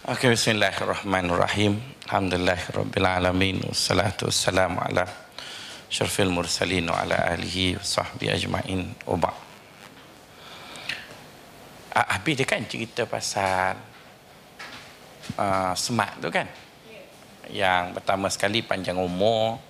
[0.00, 1.76] Okay, bismillahirrahmanirrahim.
[2.08, 3.68] Alhamdulillahirrabbilalamin.
[3.68, 5.04] Wassalatu wassalamu ala
[5.92, 8.96] syarfil mursalin wa ala alihi wa ajma'in.
[9.04, 9.28] Uba.
[11.92, 13.76] Ah, habis dia kan cerita pasal
[15.36, 16.48] uh, semak tu kan?
[17.52, 19.60] Yang pertama sekali panjang umur.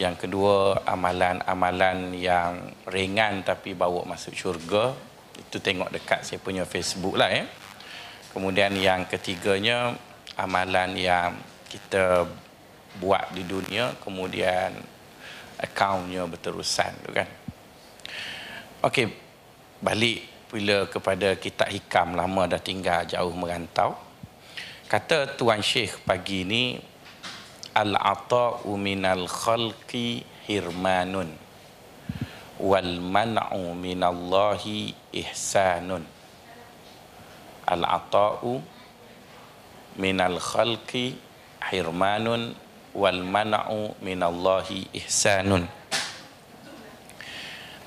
[0.00, 4.96] Yang kedua amalan-amalan yang ringan tapi bawa masuk syurga.
[5.36, 7.44] Itu tengok dekat saya punya Facebook lah ya.
[7.44, 7.61] Eh?
[8.32, 9.92] Kemudian yang ketiganya
[10.40, 11.36] amalan yang
[11.68, 12.24] kita
[13.00, 14.72] buat di dunia kemudian
[15.60, 17.28] akaunnya berterusan tu kan.
[18.82, 19.08] Okey,
[19.78, 23.96] balik pula kepada kitab hikam lama dah tinggal jauh merantau.
[24.90, 26.76] Kata Tuan Syekh pagi ni
[27.72, 31.32] al-ata'u minal khalqi hirmanun
[32.60, 36.04] wal man'u minallahi ihsanun
[37.66, 38.62] al-ata'u
[39.96, 41.16] minal khalqi
[41.70, 42.56] hirmanun
[42.92, 45.64] wal mana'u minallahi ihsanun.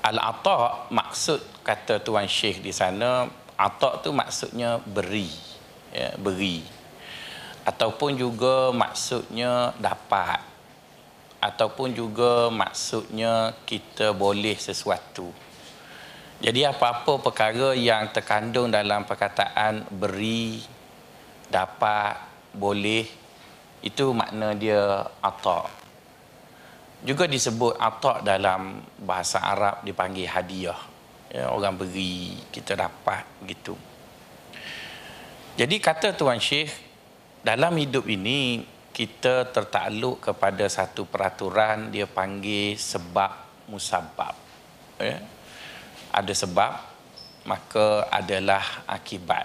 [0.06, 3.26] Al-ata' maksud kata tuan syekh di sana
[3.58, 5.26] ata' tu maksudnya beri
[5.90, 6.62] ya, beri.
[7.66, 10.38] Ataupun juga maksudnya dapat.
[11.42, 15.45] Ataupun juga maksudnya kita boleh sesuatu
[16.36, 20.60] jadi apa-apa perkara yang terkandung dalam perkataan beri,
[21.48, 22.20] dapat,
[22.52, 23.08] boleh,
[23.80, 25.72] itu makna dia atak.
[27.00, 30.76] Juga disebut atak dalam bahasa Arab dipanggil hadiah.
[31.32, 33.72] Ya, orang beri, kita dapat gitu.
[35.56, 36.68] Jadi kata Tuan Syekh,
[37.40, 38.60] dalam hidup ini
[38.92, 43.32] kita tertakluk kepada satu peraturan dia panggil sebab
[43.72, 44.36] musabab.
[45.00, 45.20] Ya,
[46.16, 46.72] ada sebab
[47.44, 49.44] maka adalah akibat.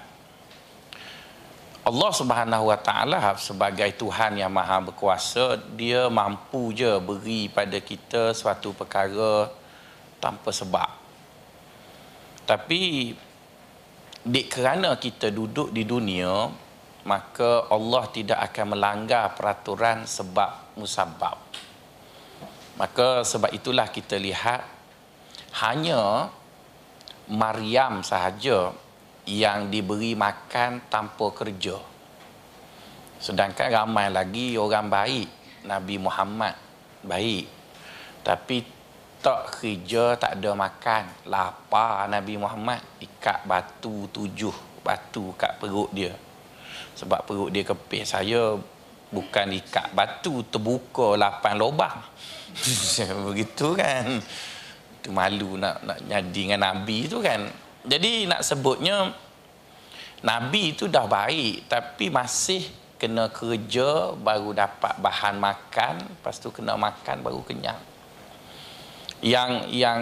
[1.81, 8.31] Allah Subhanahu Wa Taala sebagai Tuhan yang Maha Berkuasa dia mampu je beri pada kita
[8.31, 9.51] suatu perkara
[10.23, 10.90] tanpa sebab.
[12.46, 13.12] Tapi
[14.22, 16.47] di kerana kita duduk di dunia
[17.01, 21.41] maka Allah tidak akan melanggar peraturan sebab musabab
[22.78, 24.62] maka sebab itulah kita lihat
[25.66, 26.29] hanya
[27.31, 28.75] Maryam sahaja
[29.24, 31.80] yang diberi makan tanpa kerja.
[33.24, 35.30] Sedangkan ramai lagi orang baik.
[35.62, 36.58] Nabi Muhammad
[37.06, 37.46] baik.
[38.25, 38.58] Tapi
[39.22, 41.03] tak kerja, tak ada makan.
[41.30, 42.81] Lapar Nabi Muhammad.
[43.00, 46.12] Ikat batu tujuh batu kat perut dia.
[46.97, 48.12] Sebab perut dia kepis.
[48.12, 48.58] Saya
[49.14, 51.97] bukan ikat batu terbuka lapan lubang.
[53.31, 54.20] Begitu kan
[55.01, 57.50] tu malu nak nak jadi dengan nabi tu kan.
[57.81, 59.09] Jadi nak sebutnya
[60.22, 62.62] nabi itu dah baik tapi masih
[63.01, 67.81] kena kerja baru dapat bahan makan lepas tu kena makan baru kenyang.
[69.22, 70.01] Yang yang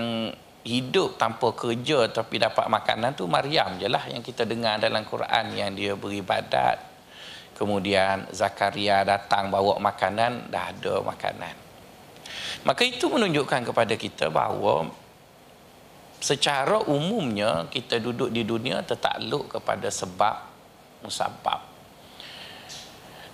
[0.67, 5.55] hidup tanpa kerja tapi dapat makanan tu Maryam je lah yang kita dengar dalam Quran
[5.55, 6.83] yang dia beribadat
[7.55, 11.68] kemudian Zakaria datang bawa makanan dah ada makanan
[12.67, 14.91] Maka itu menunjukkan kepada kita bahawa
[16.19, 20.35] secara umumnya kita duduk di dunia tertakluk kepada sebab
[21.03, 21.63] musabab.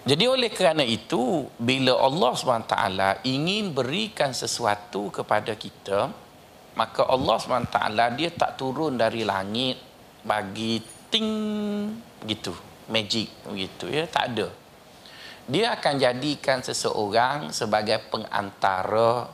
[0.06, 2.76] Jadi oleh kerana itu bila Allah SWT
[3.26, 6.14] ingin berikan sesuatu kepada kita
[6.78, 7.78] maka Allah SWT
[8.20, 9.80] dia tak turun dari langit
[10.22, 10.78] bagi
[11.10, 11.32] ting
[12.28, 12.54] gitu
[12.92, 14.48] magic begitu ya tak ada
[15.46, 19.30] dia akan jadikan seseorang sebagai pengantara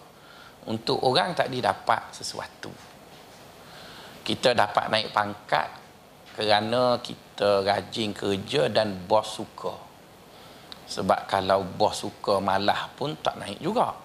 [0.68, 2.68] untuk orang tak didapat sesuatu.
[4.22, 5.68] Kita dapat naik pangkat
[6.36, 9.72] kerana kita rajin kerja dan bos suka.
[10.92, 13.96] Sebab kalau bos suka malah pun tak naik juga.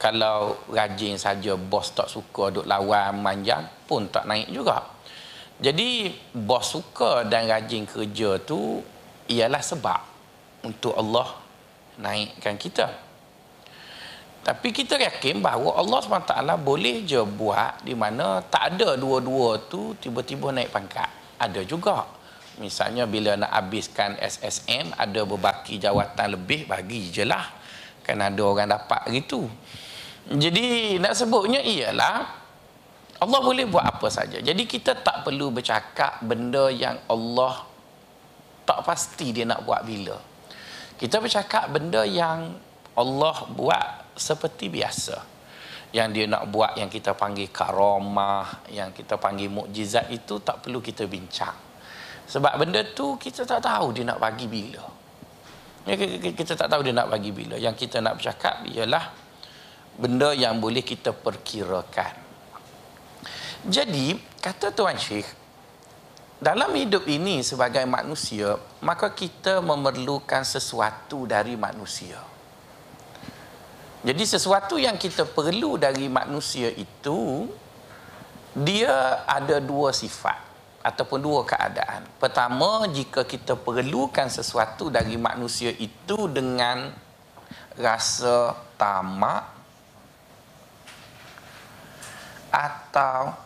[0.00, 4.80] Kalau rajin saja bos tak suka duk lawan manjang pun tak naik juga.
[5.60, 8.80] Jadi bos suka dan rajin kerja tu
[9.28, 10.15] ialah sebab
[10.66, 11.38] untuk Allah
[12.02, 12.90] naikkan kita.
[14.46, 19.98] Tapi kita yakin bahawa Allah SWT boleh je buat di mana tak ada dua-dua tu
[19.98, 21.10] tiba-tiba naik pangkat.
[21.38, 22.06] Ada juga.
[22.62, 27.42] Misalnya bila nak habiskan SSM, ada berbaki jawatan lebih, bagi je lah.
[28.06, 29.50] Kan ada orang dapat gitu.
[30.30, 32.46] Jadi nak sebutnya ialah
[33.18, 34.38] Allah boleh buat apa saja.
[34.38, 37.66] Jadi kita tak perlu bercakap benda yang Allah
[38.62, 40.35] tak pasti dia nak buat bila.
[40.96, 42.56] Kita bercakap benda yang
[42.96, 45.20] Allah buat seperti biasa.
[45.92, 50.80] Yang dia nak buat yang kita panggil karamah, yang kita panggil mukjizat itu tak perlu
[50.80, 51.54] kita bincang.
[52.26, 54.82] Sebab benda tu kita tak tahu dia nak bagi bila.
[55.86, 55.94] Ya,
[56.34, 57.54] kita tak tahu dia nak bagi bila.
[57.54, 59.14] Yang kita nak bercakap ialah
[59.94, 62.26] benda yang boleh kita perkirakan.
[63.66, 65.45] Jadi, kata Tuan Syekh,
[66.36, 72.20] dalam hidup ini sebagai manusia, maka kita memerlukan sesuatu dari manusia.
[74.04, 77.48] Jadi sesuatu yang kita perlu dari manusia itu
[78.52, 80.36] dia ada dua sifat
[80.84, 82.06] ataupun dua keadaan.
[82.20, 86.94] Pertama, jika kita perlukan sesuatu dari manusia itu dengan
[87.74, 89.42] rasa tamak
[92.52, 93.45] atau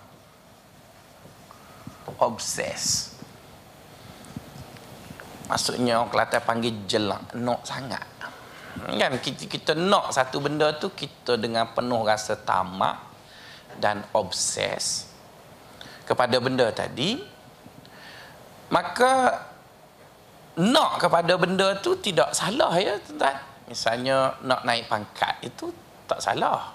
[2.19, 3.15] obses.
[5.47, 8.07] Maksudnya orang Kelantan panggil jelak, nok sangat.
[8.71, 13.11] Kan kita, kita nak satu benda tu kita dengan penuh rasa tamak
[13.83, 15.11] dan obses
[16.07, 17.23] kepada benda tadi
[18.71, 19.47] maka
[20.59, 23.39] nak kepada benda tu tidak salah ya tuan
[23.71, 25.71] misalnya nak naik pangkat itu
[26.11, 26.75] tak salah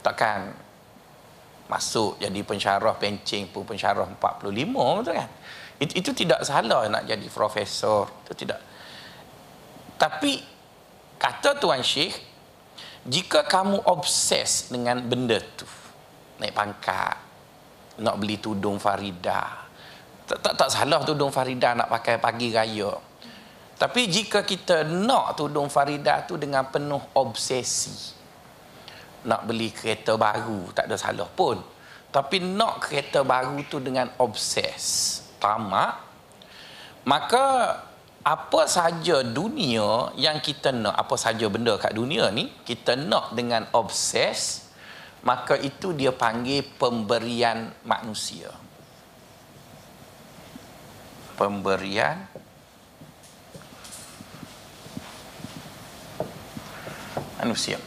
[0.00, 0.56] takkan
[1.72, 4.52] masuk jadi pensyarah pencing pun pensyarah 45
[5.00, 5.30] betul kan?
[5.80, 8.60] Itu, itu tidak salah nak jadi profesor itu tidak.
[9.96, 10.36] Tapi
[11.16, 12.12] kata tuan syekh
[13.08, 15.66] jika kamu obses dengan benda tu
[16.38, 17.16] naik pangkat
[17.98, 19.62] nak beli tudung Farida
[20.28, 22.94] tak, tak, tak salah tudung Farida nak pakai pagi raya.
[23.76, 28.21] Tapi jika kita nak tudung Farida tu dengan penuh obsesi
[29.26, 31.58] nak beli kereta baru tak ada salah pun.
[32.12, 36.12] Tapi nak kereta baru tu dengan obses tamak
[37.02, 37.44] maka
[38.22, 43.66] apa saja dunia yang kita nak apa saja benda kat dunia ni kita nak dengan
[43.74, 44.70] obses
[45.26, 48.50] maka itu dia panggil pemberian manusia.
[51.34, 52.22] Pemberian
[57.42, 57.82] manusia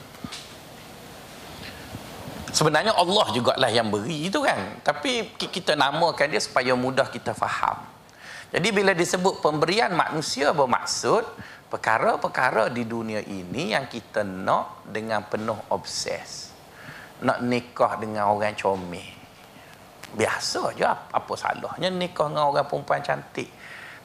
[2.56, 4.80] sebenarnya Allah jugalah yang beri itu kan.
[4.80, 7.84] Tapi kita namakan dia supaya mudah kita faham.
[8.56, 11.28] Jadi bila disebut pemberian manusia bermaksud
[11.68, 16.56] perkara-perkara di dunia ini yang kita nak dengan penuh obses.
[17.20, 19.12] Nak nikah dengan orang comel.
[20.16, 23.52] Biasa je apa salahnya nikah dengan orang perempuan cantik?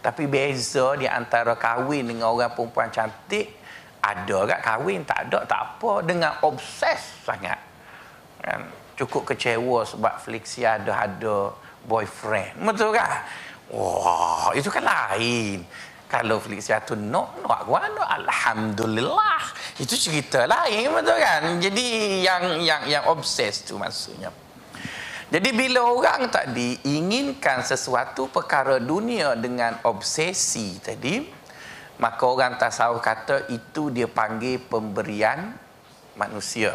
[0.03, 3.63] Tapi beza di antara kahwin dengan orang perempuan cantik
[4.03, 5.07] ada kat kahwin?
[5.07, 6.03] Tak ada tak apa.
[6.03, 7.70] Dengan obses sangat
[8.41, 8.61] kan
[9.01, 11.53] cukup kecewa sebab Flixi ada ada
[11.89, 12.61] boyfriend.
[12.61, 13.25] Betul kan
[13.73, 15.65] wah itu kan lain.
[16.11, 19.43] Kalau Felicia tu nak nak mana alhamdulillah.
[19.79, 21.43] Itu cerita lain betul kan?
[21.63, 21.87] Jadi
[22.27, 24.35] yang yang yang obses tu maksudnya.
[25.31, 31.23] Jadi bila orang tadi inginkan sesuatu perkara dunia dengan obsesi tadi
[32.03, 35.55] maka orang tasawuf kata itu dia panggil pemberian
[36.19, 36.75] manusia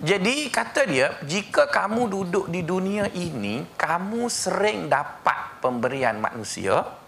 [0.00, 7.02] jadi kata dia jika kamu duduk di dunia ini kamu sering dapat pemberian manusia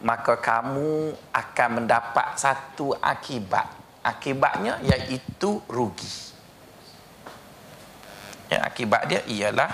[0.00, 3.68] maka kamu akan mendapat satu akibat.
[4.00, 6.08] Akibatnya iaitu rugi.
[8.48, 9.68] Ya, akibat dia ialah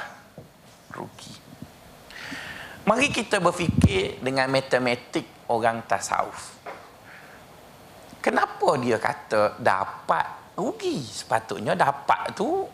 [0.91, 1.31] rugi.
[2.87, 6.59] Mari kita berfikir dengan matematik orang tasawuf.
[8.19, 10.99] Kenapa dia kata dapat rugi?
[11.05, 12.65] Sepatutnya dapat tu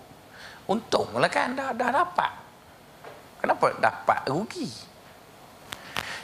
[0.70, 2.32] untunglah kan dah, dah dapat.
[3.42, 4.70] Kenapa dapat rugi?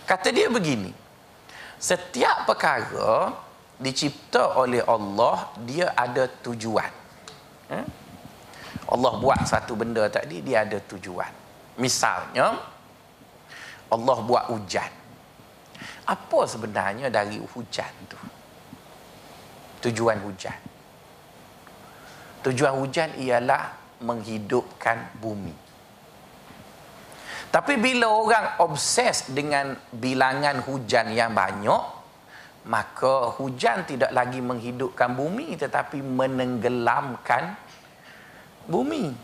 [0.07, 0.89] Kata dia begini,
[1.79, 3.31] setiap perkara
[3.79, 6.91] dicipta oleh Allah dia ada tujuan
[7.71, 7.87] hmm?
[8.91, 11.31] Allah buat satu benda tadi dia ada tujuan
[11.79, 12.59] misalnya
[13.89, 14.91] Allah buat hujan
[16.11, 18.19] apa sebenarnya dari hujan tu
[19.87, 20.59] tujuan hujan
[22.49, 25.69] tujuan hujan ialah menghidupkan bumi
[27.49, 31.83] tapi bila orang obses dengan bilangan hujan yang banyak,
[32.69, 37.57] maka hujan tidak lagi menghidupkan bumi tetapi menenggelamkan
[38.69, 39.17] bumi.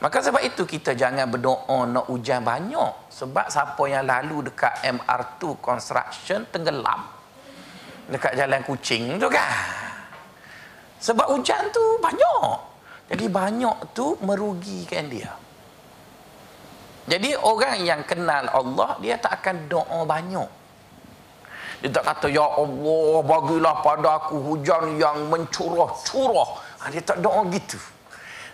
[0.00, 3.12] Maka sebab itu kita jangan berdoa nak hujan banyak.
[3.12, 7.04] Sebab siapa yang lalu dekat MR2 construction tenggelam.
[8.08, 9.87] Dekat jalan kucing tu kan.
[10.98, 12.58] Sebab hujan tu banyak.
[13.08, 15.32] Jadi banyak tu merugikan dia.
[17.08, 20.50] Jadi orang yang kenal Allah dia tak akan doa banyak.
[21.78, 26.50] Dia tak kata ya Allah bagilah pada aku hujan yang mencurah-curah.
[26.82, 27.78] Ha, dia tak doa gitu.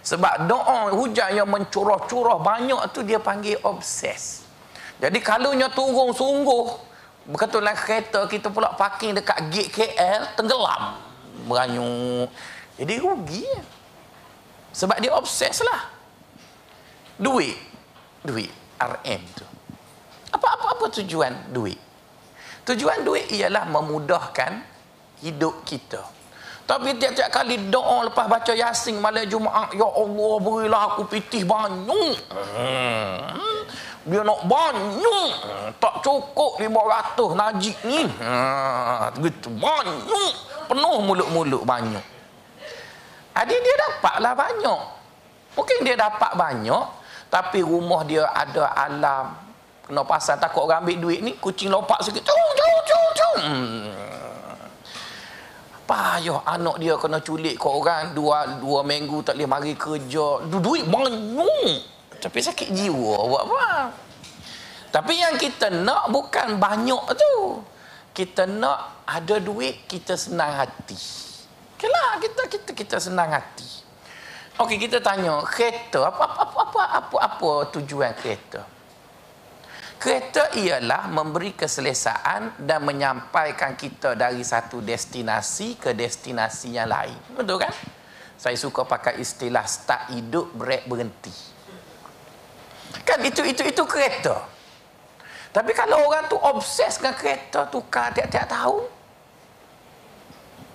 [0.04, 4.44] Sebab doa hujan yang mencurah-curah banyak tu dia panggil obses.
[5.00, 6.78] Jadi kalaunya turun sungguh,
[7.26, 11.03] kebetulan kereta kita pula parking dekat gate KL, tenggelam.
[11.46, 12.30] Beranyuk.
[12.78, 13.46] Jadi rugi.
[14.74, 15.90] Sebab dia obses lah.
[17.18, 17.58] Duit.
[18.22, 18.50] Duit.
[18.78, 19.46] RM tu.
[20.34, 21.78] Apa-apa tujuan duit?
[22.64, 24.62] Tujuan duit ialah memudahkan
[25.22, 26.13] hidup kita.
[26.64, 32.16] Tapi tiap-tiap kali doa lepas baca Yasin malam Jumaat, ya Allah berilah aku pitih banyak.
[32.32, 33.20] Hmm.
[34.08, 35.30] Dia nak banyak.
[35.76, 38.08] Tak cukup 500 najik ni.
[38.16, 40.32] Ha, gitu banyak.
[40.64, 42.04] Penuh mulut-mulut banyak.
[43.36, 44.80] Adik dia dapatlah banyak.
[45.60, 46.84] Mungkin dia dapat banyak,
[47.28, 49.36] tapi rumah dia ada alam.
[49.84, 52.24] Kena pasal takut orang ambil duit ni, kucing lompat sikit.
[52.24, 53.38] Cung, cung, cung, cung.
[53.44, 54.04] Hmm
[56.24, 60.40] payah anak dia kena culik ke orang dua dua minggu tak boleh mari kerja.
[60.48, 61.84] Duit banyak.
[62.16, 63.68] Tapi sakit jiwa buat apa
[64.88, 67.60] tapi yang kita nak bukan banyak tu.
[68.14, 70.96] Kita nak ada duit kita senang hati.
[71.76, 73.66] Kelah kita kita kita senang hati.
[74.54, 78.62] Okey kita tanya kereta apa apa apa apa apa, apa tujuan kereta
[80.04, 87.16] Kereta ialah memberi keselesaan dan menyampaikan kita dari satu destinasi ke destinasi yang lain.
[87.32, 87.72] Betul kan?
[88.36, 91.32] Saya suka pakai istilah start hidup, break berhenti.
[93.00, 94.44] Kan itu itu itu kereta.
[95.56, 98.84] Tapi kalau orang tu obses dengan kereta tukar tiap-tiap tahun.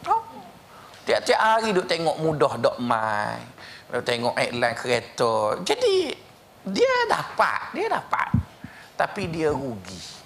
[0.09, 0.23] Oh.
[1.05, 3.37] Tiap-tiap hari duk tengok mudah dok mai.
[3.93, 5.61] Duk tengok iklan kereta.
[5.61, 6.17] Jadi
[6.65, 8.48] dia dapat, dia dapat
[8.99, 10.19] tapi dia rugi.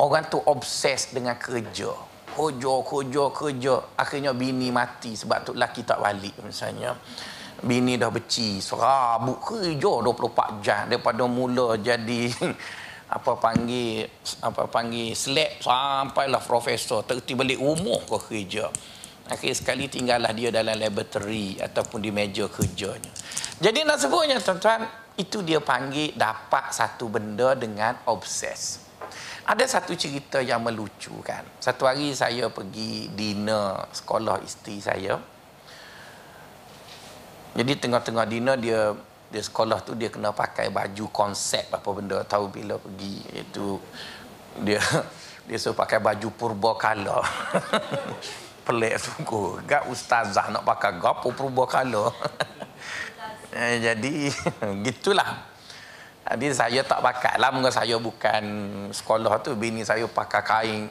[0.00, 1.92] Orang tu obses dengan kerja.
[2.32, 3.74] Kerja, kerja, kerja.
[4.00, 6.96] Akhirnya bini mati sebab tu laki tak balik misalnya.
[7.60, 12.28] Bini dah beci, serabut kerja 24 jam daripada mula jadi
[13.16, 14.04] apa panggil
[14.42, 18.68] apa panggil slap sampailah profesor terti balik rumah ke kerja.
[19.32, 23.10] Akhir sekali tinggallah dia dalam laboratory ataupun di meja kerjanya.
[23.56, 28.84] Jadi nak sebutnya tuan-tuan, itu dia panggil dapat satu benda dengan obses.
[29.48, 31.40] Ada satu cerita yang melucu kan.
[31.56, 35.16] Satu hari saya pergi dinner sekolah isteri saya.
[37.56, 38.92] Jadi tengah-tengah dinner dia
[39.26, 43.80] dia sekolah tu dia kena pakai baju konsep apa benda tahu bila pergi itu
[44.62, 44.78] dia
[45.48, 47.24] dia suruh pakai baju purba kala.
[48.66, 49.62] Pelik sungguh.
[49.64, 52.10] Gak ustazah nak pakai gapo purba kala.
[53.56, 54.14] Eh, jadi
[54.86, 55.56] gitulah.
[56.26, 58.42] Jadi saya tak pakai lah Mungkin saya bukan
[58.90, 60.82] sekolah tu Bini saya pakai kain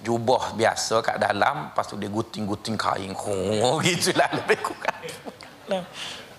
[0.00, 3.12] Jubah biasa kat dalam Lepas tu dia guting-guting kain
[3.60, 5.04] Oh gitulah lebih kurang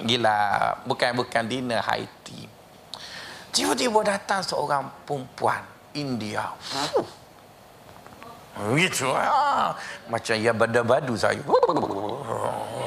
[0.01, 0.41] Gila
[0.89, 2.49] Bukan-bukan dinner Haiti
[3.53, 5.61] Tiba-tiba datang seorang perempuan
[5.93, 7.21] India Fuh
[8.51, 9.07] Gitu.
[9.15, 9.73] Ah.
[10.11, 11.39] Macam ya bada-badu saya.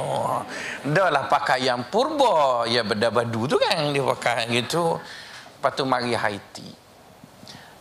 [0.88, 2.64] Dah lah pakai yang purba.
[2.66, 4.98] Ya bada-badu tu kan dia pakai gitu.
[4.98, 6.68] Lepas tu mari Haiti.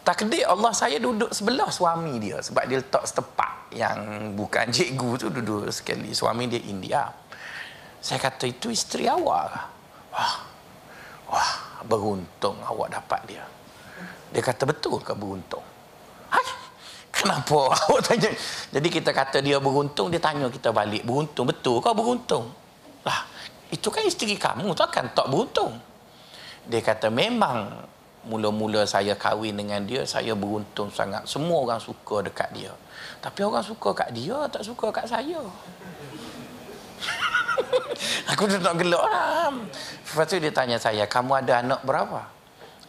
[0.04, 2.44] Takdir Allah saya duduk sebelah suami dia.
[2.44, 3.98] Sebab dia letak setepak yang
[4.38, 6.14] bukan cikgu tu duduk sekali.
[6.14, 7.08] Suami dia India.
[8.04, 9.48] Saya kata itu isteri awak.
[10.14, 10.36] Wah,
[11.32, 11.52] wah
[11.88, 13.44] beruntung awak dapat dia.
[14.36, 15.73] Dia kata betul ke beruntung?
[17.24, 18.36] Kenapa awak tanya?
[18.76, 21.08] Jadi kita kata dia beruntung, dia tanya kita balik.
[21.08, 22.52] Beruntung, betul kau beruntung?
[23.08, 23.24] Lah,
[23.72, 25.80] itu kan isteri kamu, takkan tak beruntung?
[26.68, 27.88] Dia kata memang
[28.28, 31.24] mula-mula saya kahwin dengan dia, saya beruntung sangat.
[31.28, 32.72] Semua orang suka dekat dia.
[33.24, 35.40] Tapi orang suka kat dia, tak suka kat saya.
[38.36, 39.52] Aku dah nak gelak lah.
[39.52, 42.22] Lepas tu dia tanya saya, kamu ada anak berapa?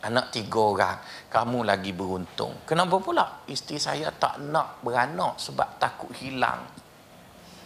[0.04, 0.98] Anak tiga orang
[1.34, 2.62] kamu lagi beruntung.
[2.62, 3.42] Kenapa pula?
[3.50, 6.62] Isteri saya tak nak beranak sebab takut hilang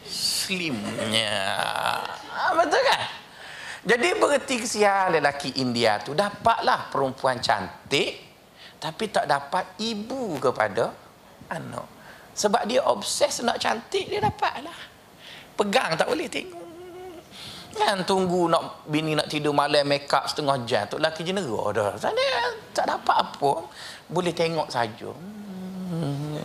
[0.08, 1.36] slimnya.
[2.32, 3.02] Ha, betul kan?
[3.84, 8.24] Jadi berarti kesian lelaki India tu dapatlah perempuan cantik
[8.80, 10.88] tapi tak dapat ibu kepada
[11.52, 11.86] anak.
[12.32, 14.80] Sebab dia obses nak cantik dia dapatlah.
[15.60, 16.57] Pegang tak boleh tengok.
[17.78, 21.94] Kan tunggu nak bini nak tidur malam make up setengah jam tu laki jenera dah.
[21.94, 22.26] Sana
[22.74, 23.52] tak dapat apa.
[24.10, 25.14] Boleh tengok saja.
[25.88, 26.36] Hmm.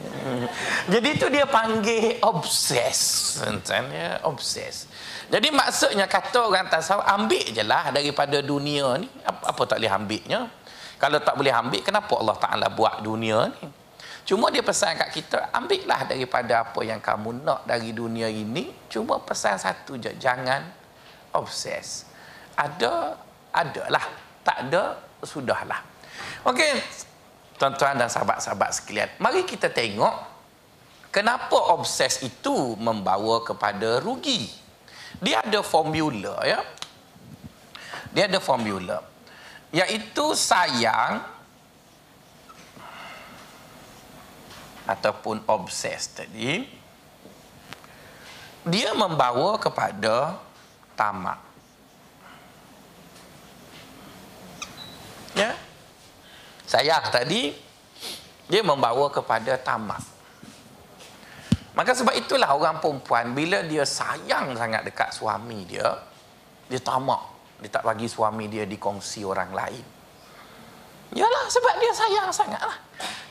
[0.88, 3.00] Jadi tu dia panggil obses.
[3.42, 4.88] Sana obses.
[5.28, 9.10] Jadi maksudnya kata orang tasawuf ambil je lah daripada dunia ni.
[9.26, 10.42] Apa, apa tak boleh ambilnya?
[11.02, 13.68] Kalau tak boleh ambil kenapa Allah Taala buat dunia ni?
[14.24, 18.72] Cuma dia pesan kat kita, ambillah daripada apa yang kamu nak dari dunia ini.
[18.88, 20.83] Cuma pesan satu je, jangan
[21.34, 22.06] obses.
[22.56, 23.18] Ada,
[23.54, 24.06] adalah.
[24.46, 25.82] Tak ada, sudahlah.
[26.46, 26.74] Okey.
[27.54, 30.12] tuan-tuan dan sahabat-sahabat sekalian, mari kita tengok
[31.14, 34.52] kenapa obses itu membawa kepada rugi.
[35.22, 36.60] Dia ada formula ya.
[38.12, 39.00] Dia ada formula.
[39.72, 41.24] Iaitu sayang
[44.84, 46.68] ataupun obses tadi
[48.64, 50.40] dia membawa kepada
[50.94, 51.40] tamak.
[55.34, 55.54] Ya.
[56.70, 57.54] Sayang tadi
[58.50, 60.02] dia membawa kepada tamak.
[61.74, 65.90] Maka sebab itulah orang perempuan bila dia sayang sangat dekat suami dia,
[66.70, 67.34] dia tamak.
[67.58, 69.86] Dia tak bagi suami dia dikongsi orang lain.
[71.14, 72.78] Yalah sebab dia sayang sangatlah.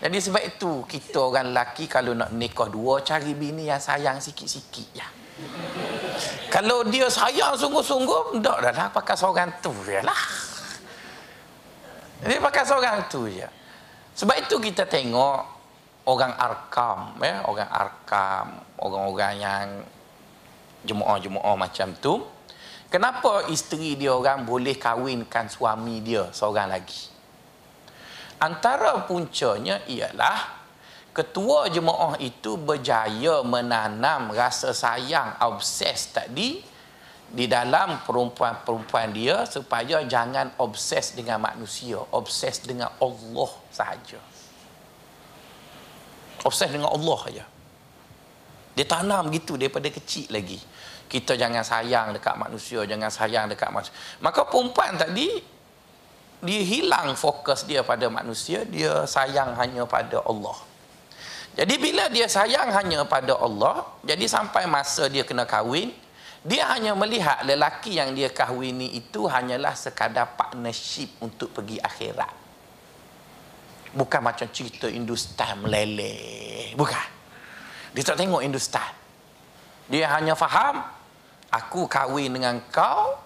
[0.02, 4.88] Jadi sebab itu kita orang lelaki kalau nak nikah dua cari bini yang sayang sikit-sikit
[4.94, 5.06] ya.
[6.52, 10.22] Kalau dia sayang sungguh-sungguh, tak dah lah pakai seorang tu je lah.
[12.22, 13.48] Dia pakai seorang tu je.
[14.12, 15.40] Sebab itu kita tengok
[16.06, 18.46] orang arkam, ya, orang arkam,
[18.78, 19.66] orang-orang yang
[20.84, 22.20] jemaah-jemaah macam tu.
[22.92, 27.08] Kenapa isteri dia orang boleh kahwinkan suami dia seorang lagi?
[28.36, 30.61] Antara puncanya ialah
[31.12, 36.64] ketua jemaah itu berjaya menanam rasa sayang obses tadi
[37.32, 44.20] di dalam perempuan-perempuan dia supaya jangan obses dengan manusia, obses dengan Allah sahaja.
[46.44, 47.44] Obses dengan Allah saja.
[48.72, 50.60] Dia tanam gitu daripada kecil lagi.
[51.08, 53.92] Kita jangan sayang dekat manusia, jangan sayang dekat manusia.
[54.24, 55.28] Maka perempuan tadi
[56.40, 60.71] dia hilang fokus dia pada manusia, dia sayang hanya pada Allah.
[61.52, 65.92] Jadi bila dia sayang hanya pada Allah, jadi sampai masa dia kena kahwin,
[66.42, 72.32] dia hanya melihat lelaki yang dia kahwini itu hanyalah sekadar partnership untuk pergi akhirat.
[73.92, 76.72] Bukan macam cerita Hindustan meleleh.
[76.72, 77.08] Bukan.
[77.92, 78.90] Dia tak tengok Hindustan.
[79.92, 80.80] Dia hanya faham,
[81.52, 83.20] aku kahwin dengan kau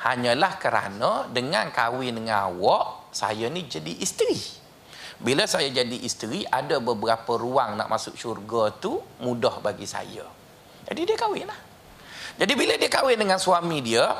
[0.00, 4.59] hanyalah kerana dengan kahwin dengan awak, saya ni jadi isteri.
[5.20, 10.24] Bila saya jadi isteri, ada beberapa ruang nak masuk syurga tu mudah bagi saya.
[10.88, 11.60] Jadi dia kahwin lah.
[12.40, 14.16] Jadi bila dia kahwin dengan suami dia,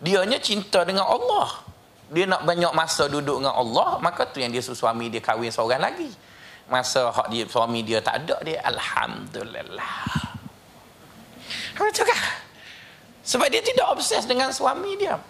[0.00, 1.68] dianya cinta dengan Allah.
[2.08, 5.84] Dia nak banyak masa duduk dengan Allah, maka tu yang dia suami dia kahwin seorang
[5.84, 6.08] lagi.
[6.72, 9.96] Masa hak dia suami dia tak ada dia alhamdulillah.
[11.76, 12.20] Betul kan?
[13.20, 15.20] Sebab dia tidak obses dengan suami dia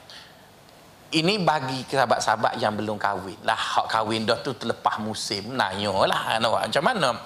[1.09, 3.41] ini bagi sahabat-sahabat yang belum kahwin.
[3.41, 7.17] Lah hak kahwin dah tu terlepas musim nanya lah macam mana?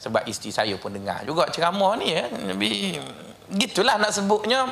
[0.00, 2.96] Sebab isteri saya pun dengar juga ceramah ni ya Nabi
[3.52, 4.64] gitulah nak sebutnya.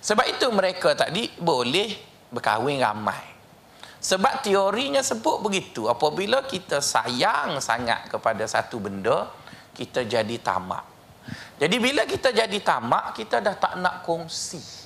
[0.00, 1.92] Sebab itu mereka tadi boleh
[2.32, 3.20] berkahwin ramai.
[4.00, 5.84] Sebab teorinya sebut begitu.
[5.84, 9.28] Apabila kita sayang sangat kepada satu benda
[9.76, 10.88] kita jadi tamak.
[11.60, 14.79] Jadi bila kita jadi tamak kita dah tak nak kongsi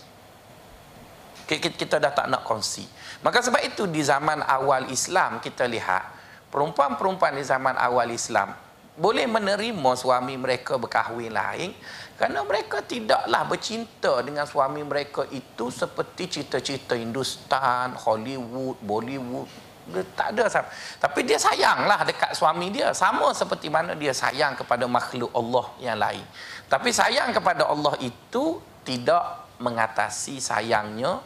[1.48, 2.84] kita dah tak nak kongsi
[3.24, 6.12] Maka sebab itu di zaman awal Islam kita lihat
[6.52, 8.52] perempuan-perempuan di zaman awal Islam
[8.94, 11.74] boleh menerima suami mereka berkahwin lain
[12.14, 19.50] kerana mereka tidaklah bercinta dengan suami mereka itu seperti cerita-cerita Hindustan, Hollywood, Bollywood.
[19.90, 20.70] Dia tak ada sama.
[21.02, 25.98] Tapi dia sayanglah dekat suami dia sama seperti mana dia sayang kepada makhluk Allah yang
[25.98, 26.22] lain.
[26.70, 31.18] Tapi sayang kepada Allah itu tidak mengatasi sayangnya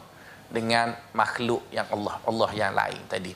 [0.49, 3.33] dengan makhluk yang Allah Allah yang lain tadi.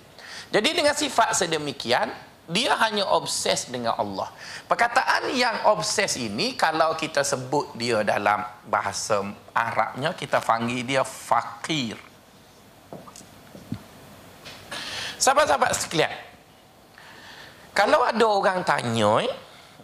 [0.53, 2.09] Jadi dengan sifat sedemikian
[2.43, 4.27] dia hanya obses dengan Allah.
[4.67, 9.23] Perkataan yang obses ini kalau kita sebut dia dalam bahasa
[9.55, 11.95] Arabnya kita panggil dia fakir.
[15.15, 16.11] Sahabat-sahabat sekalian.
[17.71, 19.33] Kalau ada orang tanya, eh,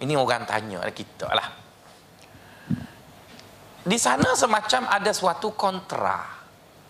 [0.03, 1.47] ini orang tanya kita lah.
[3.87, 6.38] Di sana semacam ada suatu kontra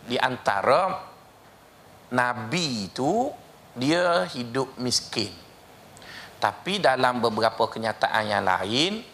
[0.10, 1.06] di antara
[2.10, 3.30] nabi itu
[3.78, 5.30] dia hidup miskin.
[6.42, 9.06] Tapi dalam beberapa kenyataan yang lain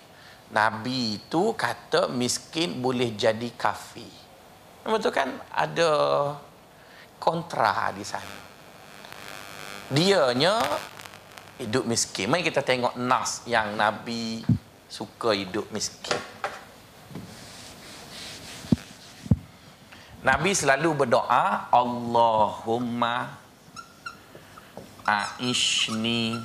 [0.56, 4.08] nabi itu kata miskin boleh jadi kafir.
[4.88, 5.36] Betul kan?
[5.52, 5.92] Ada
[7.20, 8.38] kontra di sana.
[9.90, 10.62] Dianya
[11.60, 12.30] hidup miskin.
[12.30, 14.46] Mari kita tengok nas yang nabi
[14.86, 16.35] suka hidup miskin.
[20.26, 23.30] Nabi selalu berdoa Allahumma
[25.06, 26.42] aishni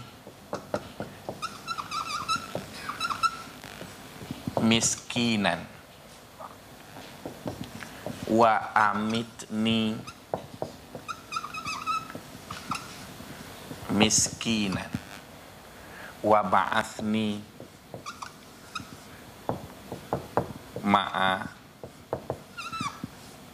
[4.60, 5.64] miskinan
[8.28, 9.96] wa amitni
[13.88, 14.92] miskinan
[16.20, 17.40] wa ba'athni
[20.84, 21.59] ma'a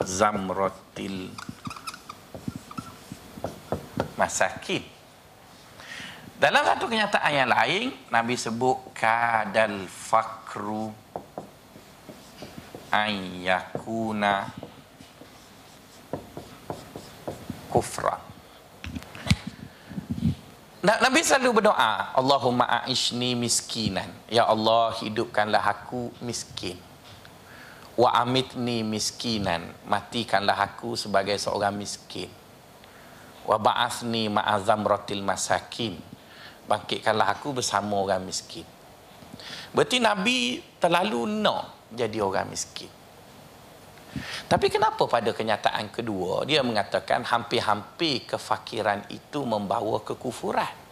[0.06, 1.34] zamratil
[4.14, 4.86] masakin
[6.38, 10.94] dalam satu kenyataan yang lain Nabi sebut kadal fakru
[12.94, 14.46] ayyakuna
[17.66, 18.22] kufra
[20.86, 24.06] Nabi selalu berdoa, Allahumma a'ishni miskinan.
[24.30, 26.78] Ya Allah, hidupkanlah aku miskin.
[27.96, 29.72] Wa amitni miskinan.
[29.88, 32.28] Matikanlah aku sebagai seorang miskin.
[33.48, 35.96] Wa ba'athni ma'azam rotil masakin.
[36.68, 38.66] Bangkitkanlah aku bersama orang miskin.
[39.72, 42.90] Berarti Nabi terlalu nak jadi orang miskin.
[44.46, 50.85] Tapi kenapa pada kenyataan kedua dia mengatakan hampir-hampir kefakiran itu membawa kekufuran?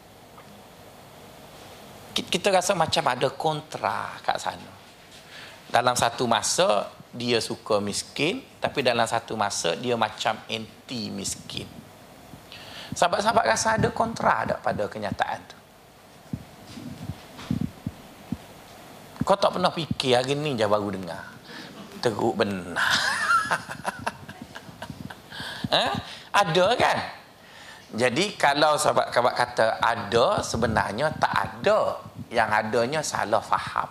[2.14, 4.73] Kita rasa macam ada kontra kat sana.
[5.70, 11.66] Dalam satu masa dia suka miskin, tapi dalam satu masa dia macam anti miskin.
[12.94, 15.56] Sahabat-sahabat rasa ada kontra tak pada kenyataan tu?
[19.24, 21.34] Kau tak pernah fikir hari ni je baru dengar
[22.04, 22.92] teruk benar.
[25.80, 25.92] eh?
[26.36, 26.98] Ada kan?
[27.96, 32.04] Jadi kalau sahabat-sahabat kata ada, sebenarnya tak ada.
[32.28, 33.88] Yang adanya salah faham.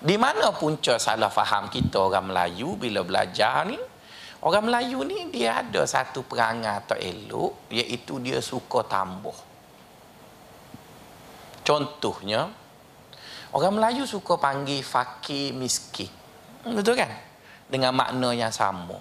[0.00, 3.76] Di mana punca salah faham kita orang Melayu bila belajar ni?
[4.40, 9.36] Orang Melayu ni dia ada satu perangai atau elok iaitu dia suka tambah.
[11.60, 12.48] Contohnya,
[13.52, 16.08] orang Melayu suka panggil fakir miskin.
[16.64, 17.12] Betul kan?
[17.68, 18.96] Dengan makna yang sama.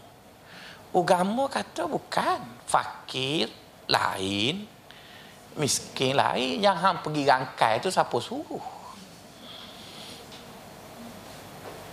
[0.92, 2.68] Agama kata bukan.
[2.68, 3.48] Fakir
[3.88, 4.68] lain.
[5.56, 6.60] Miskin lain.
[6.60, 8.79] Yang hang pergi rangkai itu siapa suruh?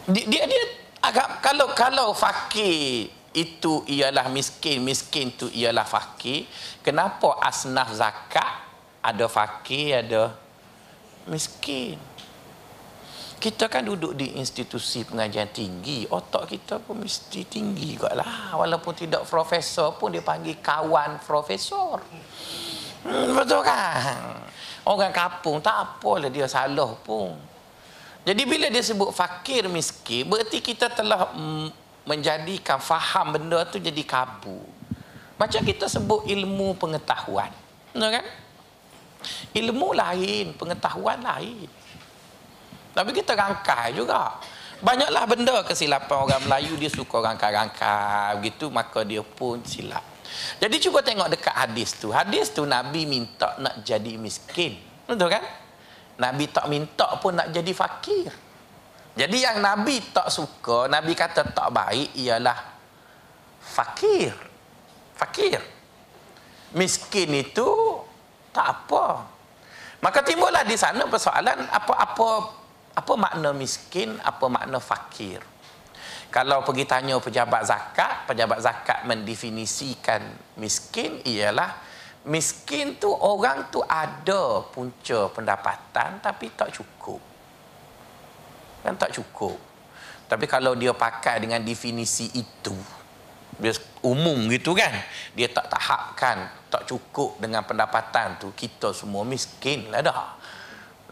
[0.07, 0.63] Dia, dia, dia
[1.03, 6.47] agak, kalau kalau fakir itu ialah miskin, miskin itu ialah fakir,
[6.81, 8.65] kenapa asnaf zakat
[9.03, 10.33] ada fakir, ada
[11.27, 11.99] miskin?
[13.37, 18.97] kita kan duduk di institusi pengajian tinggi otak kita pun mesti tinggi juga lah walaupun
[18.97, 22.01] tidak profesor pun dia panggil kawan profesor.
[23.05, 24.51] Hmm, betul kan?
[24.89, 27.37] Orang kampung tak apalah dia salah pun
[28.27, 31.31] jadi bila dia sebut fakir miskin berarti kita telah
[32.03, 34.59] menjadikan faham benda tu jadi kabu
[35.39, 37.55] macam kita sebut ilmu pengetahuan
[37.95, 38.27] betul kan
[39.55, 41.71] ilmu lain pengetahuan lain
[42.97, 44.41] tapi kita rangkai juga.
[44.81, 50.01] Banyaklah benda kesilapan orang Melayu dia suka rangkai-rangkai begitu maka dia pun silap.
[50.57, 52.09] Jadi cuba tengok dekat hadis tu.
[52.09, 54.81] Hadis tu Nabi minta nak jadi miskin.
[55.05, 55.45] Betul kan?
[56.17, 58.33] Nabi tak minta pun nak jadi fakir.
[59.17, 62.57] Jadi yang Nabi tak suka, Nabi kata tak baik ialah
[63.61, 64.33] fakir.
[65.17, 65.61] Fakir.
[66.77, 67.69] Miskin itu
[68.53, 69.25] tak apa.
[70.05, 72.29] Maka timbullah di sana persoalan apa-apa
[72.97, 75.41] apa makna miskin, apa makna fakir?
[76.33, 80.21] Kalau pergi tanya pejabat zakat, pejabat zakat mendefinisikan
[80.61, 81.77] miskin ialah
[82.27, 87.23] miskin tu orang tu ada punca pendapatan tapi tak cukup.
[88.83, 89.57] Kan tak cukup.
[90.27, 92.75] Tapi kalau dia pakai dengan definisi itu,
[93.63, 93.71] dia
[94.03, 94.91] umum gitu kan,
[95.39, 100.35] dia tak tahapkan, tak cukup dengan pendapatan tu, kita semua miskin lah dah.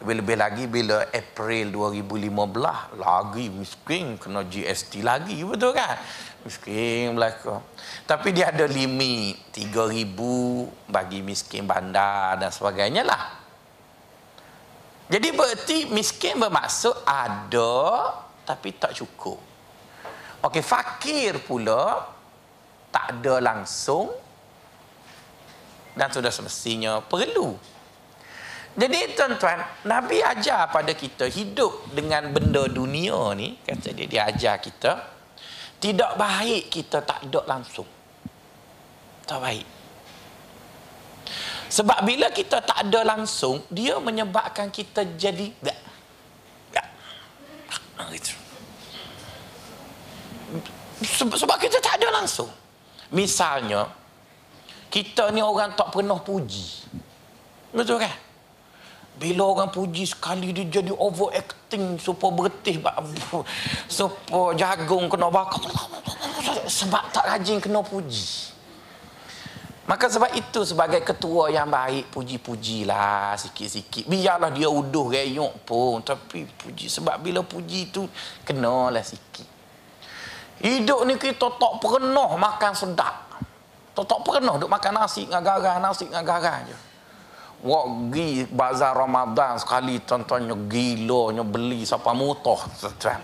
[0.02, 5.94] Lebih-lebih lagi bila April 2015 lagi miskin kena GST lagi betul kan?
[6.42, 7.62] Miskin belaka.
[8.02, 13.24] Tapi dia ada limit 3000 bagi miskin bandar dan sebagainya lah.
[15.06, 17.72] Jadi berarti miskin bermaksud ada
[18.42, 19.38] tapi tak cukup.
[20.44, 22.02] Okey, fakir pula
[22.90, 24.10] tak ada langsung
[25.94, 27.73] dan sudah semestinya perlu
[28.74, 34.58] jadi tuan-tuan, Nabi ajar pada kita hidup dengan benda dunia ni, kata dia, dia ajar
[34.58, 34.92] kita,
[35.78, 37.86] tidak baik kita tak ada langsung.
[39.24, 39.66] Tak baik.
[41.70, 45.78] Sebab bila kita tak ada langsung, dia menyebabkan kita jadi tak.
[51.04, 52.50] Sebab, sebab kita tak ada langsung.
[53.14, 53.86] Misalnya,
[54.90, 56.86] kita ni orang tak pernah puji.
[57.74, 58.14] Betul kan?
[59.14, 62.82] Bila orang puji sekali dia jadi overacting supaya bertih
[63.86, 65.62] supaya jagung kena bakar
[66.66, 68.50] sebab tak rajin kena puji.
[69.84, 74.08] Maka sebab itu sebagai ketua yang baik puji-pujilah sikit-sikit.
[74.08, 78.08] Biarlah dia uduh reyok pun tapi puji sebab bila puji tu
[78.42, 79.46] kenalah sikit.
[80.64, 83.14] Hidup ni kita tak pernah makan sedap.
[83.94, 86.76] Tak, pernah duk makan nasi dengan garam, nasi dengan garam je.
[87.64, 92.60] Wak gi bazar Ramadan sekali contohnya gilanya beli siapa mutoh
[93.00, 93.16] tuan.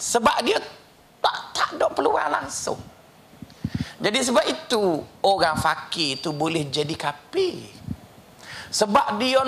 [0.00, 0.56] Sebab dia
[1.20, 2.80] tak tak ada peluang langsung.
[4.00, 7.68] Jadi sebab itu orang fakir itu boleh jadi kafir.
[8.72, 9.38] Sebab dia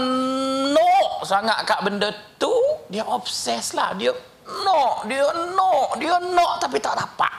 [0.76, 2.52] nak sangat kat benda tu,
[2.92, 3.90] dia obses lah.
[3.98, 4.14] Dia
[4.46, 5.24] nak, dia
[5.56, 7.32] nak, dia nak tapi tak dapat.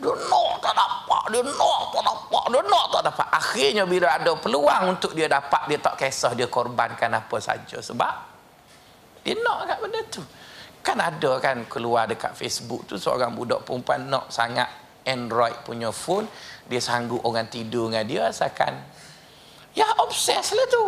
[0.00, 3.26] Dia nak tak dapat, dia nak tak dapat, dia nak tak dapat.
[3.30, 7.78] Akhirnya bila ada peluang untuk dia dapat, dia tak kisah dia korbankan apa saja.
[7.78, 8.14] Sebab
[9.22, 10.22] dia nak kat benda tu.
[10.80, 14.68] Kan ada kan keluar dekat Facebook tu seorang budak perempuan nak sangat
[15.04, 16.28] Android punya phone
[16.68, 18.76] dia sanggup orang tidur dengan dia asalkan
[19.72, 20.84] ya obses lah tu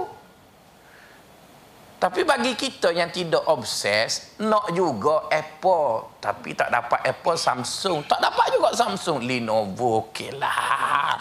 [2.02, 6.18] tapi bagi kita yang tidak obses nak juga Apple.
[6.18, 8.02] Tapi tak dapat Apple Samsung.
[8.10, 9.22] Tak dapat juga Samsung.
[9.22, 11.14] Lenovo okey lah.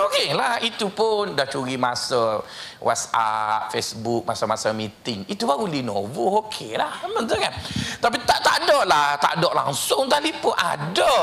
[0.00, 0.56] Okey lah.
[0.64, 2.40] Itu pun dah curi masa
[2.80, 5.28] WhatsApp Facebook masa-masa meeting.
[5.28, 6.96] Itu baru Lenovo okey lah.
[7.04, 7.52] Kan?
[8.00, 9.20] Tapi tak tak ada lah.
[9.20, 11.16] Tak ada langsung telefon ada.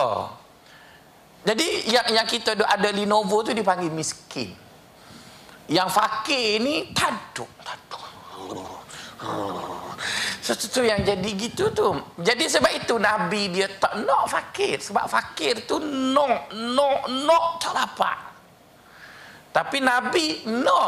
[1.41, 4.61] Jadi yang yang kita ada Lenovo tu dipanggil miskin
[5.71, 8.03] yang fakir ni taduk taduk.
[10.43, 11.95] Sesuatu yang jadi gitu tu.
[12.19, 14.75] Jadi sebab itu Nabi dia tak nak fakir.
[14.75, 18.17] Sebab fakir tu no no no tak dapat.
[19.55, 20.83] Tapi Nabi no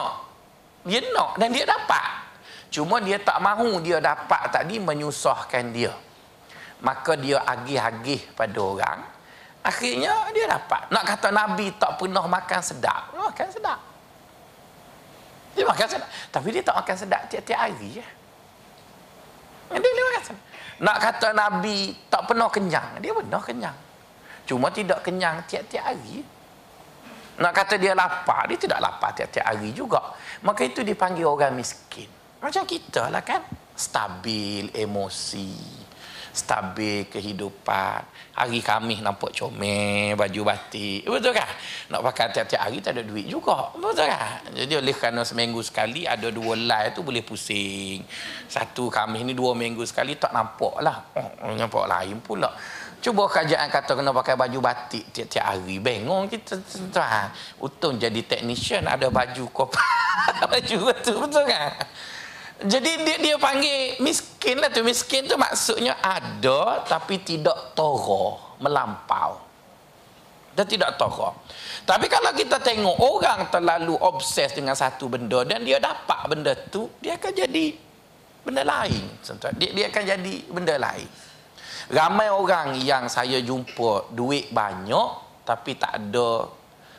[0.84, 2.28] dia no dan dia dapat.
[2.68, 5.96] Cuma dia tak mahu dia dapat tadi menyusahkan dia.
[6.84, 9.00] Maka dia agih-agih pada orang.
[9.64, 10.92] Akhirnya dia dapat.
[10.92, 13.95] Nak kata Nabi tak pernah makan sedap makan sedap
[15.56, 16.10] dia makan sedap.
[16.30, 18.04] Tapi dia tak makan sedap tiap-tiap hari.
[18.04, 18.08] Ya.
[19.72, 20.44] Dia, dia makan sedap.
[20.76, 23.00] Nak kata Nabi tak pernah kenyang.
[23.00, 23.78] Dia pernah kenyang.
[24.46, 26.22] Cuma tidak kenyang tiap-tiap hari.
[27.40, 28.52] Nak kata dia lapar.
[28.52, 30.04] Dia tidak lapar tiap-tiap hari juga.
[30.44, 32.12] Maka itu dipanggil orang miskin.
[32.44, 33.42] Macam kita lah kan.
[33.76, 35.85] Stabil emosi
[36.36, 38.04] stabil kehidupan.
[38.36, 41.08] Hari kami nampak comel, baju batik.
[41.08, 41.48] Betul kan?
[41.88, 43.72] Nak pakai tiap-tiap hari tak ada duit juga.
[43.80, 44.44] Betul kan?
[44.52, 48.04] Jadi oleh kerana seminggu sekali ada dua live tu boleh pusing.
[48.52, 51.16] Satu kami ni dua minggu sekali tak nampak lah.
[51.16, 52.52] Oh, nampak lain pula.
[53.00, 55.80] Cuba kerajaan kata kena pakai baju batik tiap-tiap hari.
[55.80, 56.60] Bengong kita
[56.92, 57.32] tuan.
[57.64, 59.70] Untung jadi technician ada baju kau
[60.52, 61.72] baju betul betul kan?
[62.64, 64.80] Jadi dia dia panggil miskin lah tu.
[64.80, 69.44] Miskin tu maksudnya ada tapi tidak toro, melampau.
[70.56, 71.44] Dan tidak toro.
[71.84, 76.88] Tapi kalau kita tengok orang terlalu obses dengan satu benda dan dia dapat benda tu,
[77.04, 77.76] dia akan jadi
[78.40, 79.04] benda lain.
[79.60, 81.10] Dia, dia akan jadi benda lain.
[81.92, 86.50] Ramai orang yang saya jumpa duit banyak tapi tak ada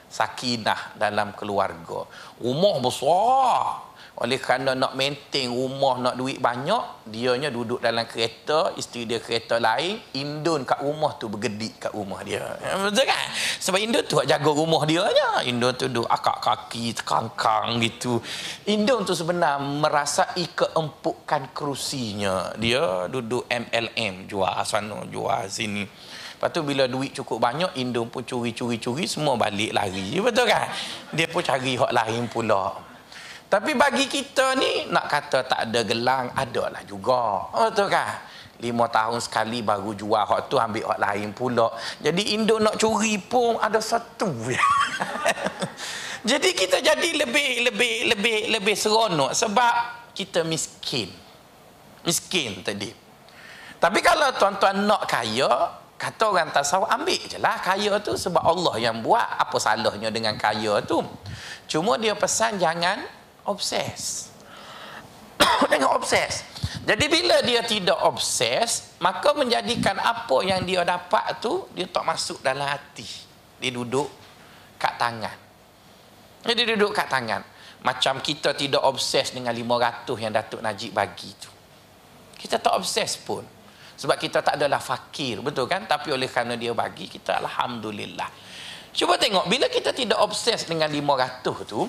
[0.07, 2.07] sakinah dalam keluarga.
[2.39, 3.86] Rumah besar
[4.17, 9.61] oleh kerana nak maintain rumah nak duit banyak dianya duduk dalam kereta isteri dia kereta
[9.61, 13.29] lain indun kat rumah tu bergedik kat rumah dia ya, betul kan
[13.61, 18.17] sebab indun tu jaga rumah dia aja indun tu duduk akak kaki kangkang gitu
[18.65, 25.85] indun tu sebenarnya merasai keempukan kerusinya dia duduk MLM jual sana jual sini
[26.37, 30.21] Lepas tu bila duit cukup banyak, Indung pun curi-curi-curi, semua balik lari.
[30.21, 30.69] Betul kan?
[31.17, 32.77] Dia pun cari hak lain pula.
[33.47, 37.47] Tapi bagi kita ni nak kata tak ada gelang ada lah juga.
[37.55, 38.27] Oh tu kan?
[38.59, 41.71] Lima tahun sekali baru jual hak tu ambil hak lain pula.
[42.03, 44.35] Jadi Indo nak curi pun ada satu.
[46.31, 49.75] jadi kita jadi lebih lebih lebih lebih seronok sebab
[50.11, 51.07] kita miskin.
[52.03, 52.91] Miskin tadi.
[53.77, 58.75] Tapi kalau tuan-tuan nak kaya, kata orang tasawuf ambil je lah kaya tu sebab Allah
[58.83, 59.39] yang buat.
[59.39, 61.05] Apa salahnya dengan kaya tu?
[61.71, 63.16] Cuma dia pesan jangan
[63.49, 64.31] obses.
[65.71, 66.45] Dengan obses.
[66.87, 72.39] Jadi bila dia tidak obses, maka menjadikan apa yang dia dapat tu dia tak masuk
[72.47, 73.07] dalam hati.
[73.59, 74.07] Dia duduk
[74.79, 75.37] kat tangan.
[76.47, 77.43] Dia duduk kat tangan.
[77.83, 81.51] Macam kita tidak obses dengan 500 yang Datuk Najib bagi tu.
[82.39, 83.43] Kita tak obses pun.
[83.97, 85.89] Sebab kita tak adalah fakir, betul kan?
[85.89, 88.29] Tapi oleh kerana dia bagi, kita alhamdulillah.
[88.93, 91.89] Cuba tengok bila kita tidak obses dengan 500 tu,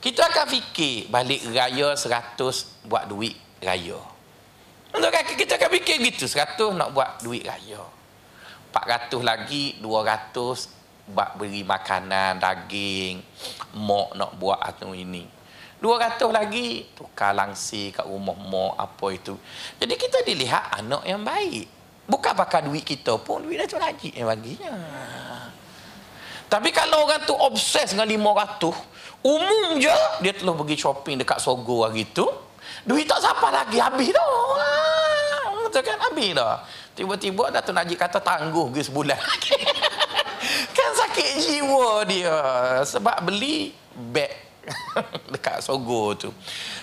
[0.00, 2.36] kita akan fikir balik raya 100
[2.88, 4.00] buat duit raya.
[4.90, 7.84] Untuk kaki kita akan fikir gitu 100 nak buat duit raya.
[8.72, 13.18] 400 lagi 200 bak beri makanan daging
[13.76, 15.26] mak nak buat atau ini
[15.82, 19.34] 200 lagi tukar langsi kat rumah mak apa itu
[19.82, 21.66] jadi kita dilihat anak yang baik
[22.06, 24.74] bukan pakai duit kita pun duit tu lagi yang baginya
[26.50, 28.74] tapi kalau orang tu obses dengan 500
[29.22, 32.26] umum je dia telah pergi shopping dekat Sogo hari tu
[32.82, 34.28] duit tak siapa lagi habis dah
[35.64, 36.60] betul kan habis dah
[36.98, 39.20] tiba-tiba Datuk Najib kata tangguh pergi sebulan
[40.76, 42.36] kan sakit jiwa dia
[42.82, 44.50] sebab beli beg
[45.32, 46.30] dekat Sogo tu.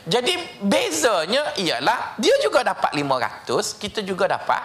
[0.07, 4.61] Jadi bezanya ialah dia juga dapat 500, kita juga dapat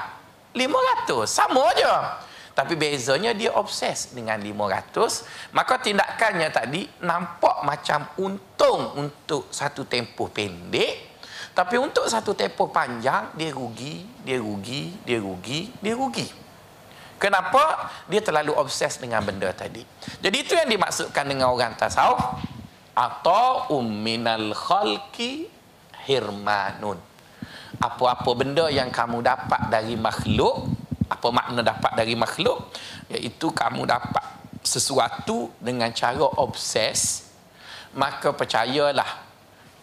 [0.55, 1.27] 500.
[1.29, 2.23] Sama aja.
[2.53, 10.29] Tapi bezanya dia obses dengan 500, maka tindakannya tadi nampak macam untung untuk satu tempoh
[10.29, 11.13] pendek,
[11.57, 16.29] tapi untuk satu tempoh panjang dia rugi, dia rugi, dia rugi, dia rugi.
[17.21, 17.93] Kenapa?
[18.11, 19.85] Dia terlalu obses dengan benda tadi.
[20.19, 22.19] Jadi itu yang dimaksudkan dengan orang tasawuf
[22.97, 25.47] atau umminal khalqi
[26.09, 26.99] hirmanun.
[27.79, 30.72] Apa-apa benda yang kamu dapat dari makhluk,
[31.23, 32.75] apa makna dapat dari makhluk?
[33.07, 34.27] Iaitu kamu dapat
[34.59, 37.31] sesuatu dengan cara obses,
[37.95, 39.31] maka percayalah.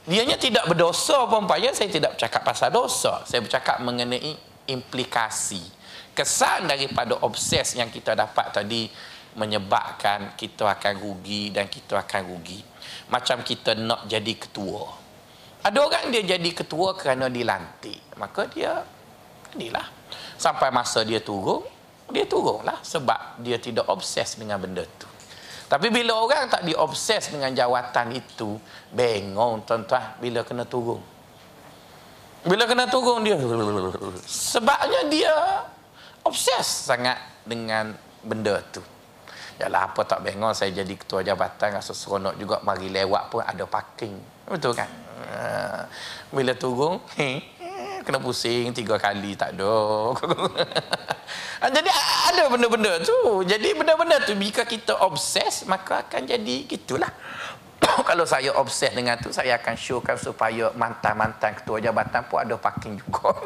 [0.04, 3.24] Dianya tidak berdosa pun saya tidak bercakap pasal dosa.
[3.24, 4.36] Saya bercakap mengenai
[4.68, 5.64] implikasi.
[6.12, 8.92] Kesan daripada obses yang kita dapat tadi
[9.40, 12.60] menyebabkan kita akan rugi dan kita akan rugi.
[13.08, 14.92] Macam kita nak jadi ketua.
[15.64, 18.20] Ada orang dia jadi ketua kerana dilantik.
[18.20, 18.84] Maka dia
[19.56, 19.99] inilah
[20.40, 21.62] sampai masa dia turun
[22.10, 25.06] dia turunlah sebab dia tidak obses dengan benda tu
[25.70, 28.58] tapi bila orang tak diobses dengan jawatan itu
[28.90, 31.04] bengong tuan-tuan bila kena turun
[32.48, 33.36] bila kena turun dia
[34.24, 35.36] sebabnya dia
[36.24, 38.84] obses sangat dengan benda tu.
[39.60, 43.66] Yalah apa tak bengong saya jadi ketua jabatan rasa seronok juga mari lewat pun ada
[43.68, 44.16] parking.
[44.48, 44.88] Betul kan?
[45.20, 45.84] Ha.
[46.32, 47.04] Bila turun,
[48.10, 49.78] kena pusing tiga kali tak ada.
[51.62, 51.90] Ha, jadi
[52.34, 53.46] ada benda-benda tu.
[53.46, 57.14] Jadi benda-benda tu jika kita obses maka akan jadi gitulah.
[58.10, 62.98] Kalau saya obses dengan tu saya akan showkan supaya mantan-mantan ketua jabatan pun ada parking
[62.98, 63.38] juga.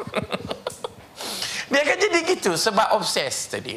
[1.68, 3.76] Dia akan jadi gitu sebab obses tadi.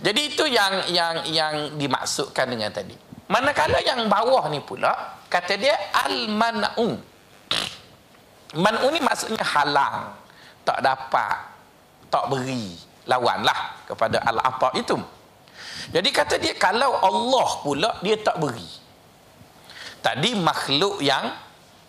[0.00, 2.96] Jadi itu yang yang yang dimaksudkan dengan tadi.
[3.28, 5.72] Manakala yang bawah ni pula kata dia
[6.04, 7.13] al-man'u.
[8.54, 10.14] Man'u ni maksudnya halang,
[10.62, 11.36] tak dapat,
[12.08, 12.78] tak beri,
[13.10, 14.96] lawanlah kepada al-apa itu.
[15.92, 18.66] Jadi kata dia kalau Allah pula dia tak beri.
[20.00, 21.32] Tadi makhluk yang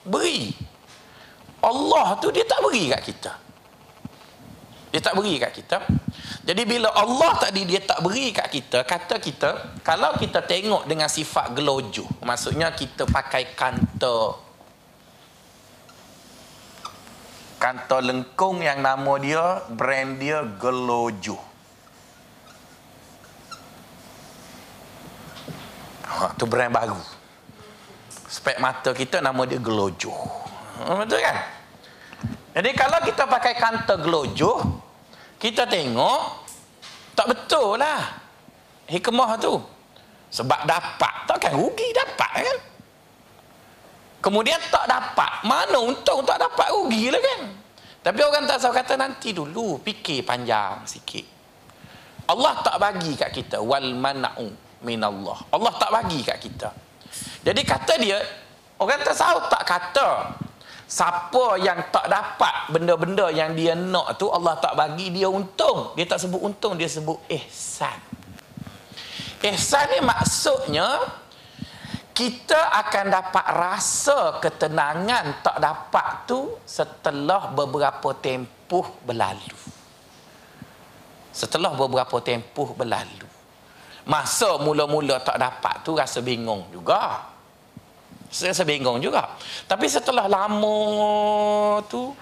[0.08, 0.51] beri.
[1.63, 3.32] Allah tu dia tak beri kat kita.
[4.95, 5.78] Dia tak beri kat kita.
[6.45, 11.10] Jadi bila Allah tadi dia tak beri kat kita, kata kita, kalau kita tengok dengan
[11.10, 14.44] sifat gelojo, maksudnya kita pakai kanta
[17.58, 21.38] kanta lengkung yang nama dia, brand dia gelojo.
[26.06, 27.00] Ha, tu brand baru.
[28.30, 30.12] Spek mata kita nama dia gelojo.
[30.80, 31.38] Ha, betul kan?
[32.56, 34.84] Jadi kalau kita pakai kanta gelojo,
[35.39, 36.48] kita tengok
[37.15, 38.26] tak betul lah
[38.91, 39.56] hikmah tu
[40.30, 42.58] sebab dapat takkan rugi dapat kan
[44.25, 45.45] kemudian tak dapat.
[45.45, 47.41] Mana untung tak dapat rugi lah kan?
[48.01, 51.25] Tapi orang tak tahu kata nanti dulu fikir panjang sikit.
[52.25, 54.49] Allah tak bagi kat kita wal mana'u
[54.81, 55.45] minallah.
[55.53, 56.69] Allah tak bagi kat kita.
[57.45, 58.17] Jadi kata dia
[58.81, 60.09] orang tak tahu tak kata.
[60.85, 65.97] Siapa yang tak dapat benda-benda yang dia nak tu Allah tak bagi dia untung.
[65.97, 67.97] Dia tak sebut untung, dia sebut ihsan.
[69.41, 70.85] Ihsan ni maksudnya
[72.15, 79.60] kita akan dapat rasa ketenangan tak dapat tu setelah beberapa tempoh berlalu.
[81.36, 83.28] Setelah beberapa tempoh berlalu.
[84.07, 87.28] Masa mula-mula tak dapat tu rasa bingung juga.
[88.32, 89.36] Saya rasa bingung juga.
[89.68, 90.80] Tapi setelah lama
[91.91, 92.16] tu,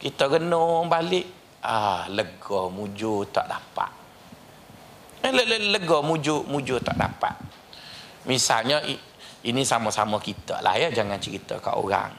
[0.00, 1.28] kita renung balik,
[1.60, 3.90] ah lega mujur tak dapat.
[5.28, 5.32] Eh,
[5.76, 7.36] lega mujur, mujur tak dapat.
[8.26, 8.82] Misalnya,
[9.46, 12.10] ini sama-sama kita lah ya, jangan cerita kat orang.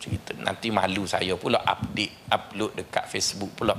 [0.00, 3.76] Cerita, nanti malu saya pula update, upload dekat Facebook pula.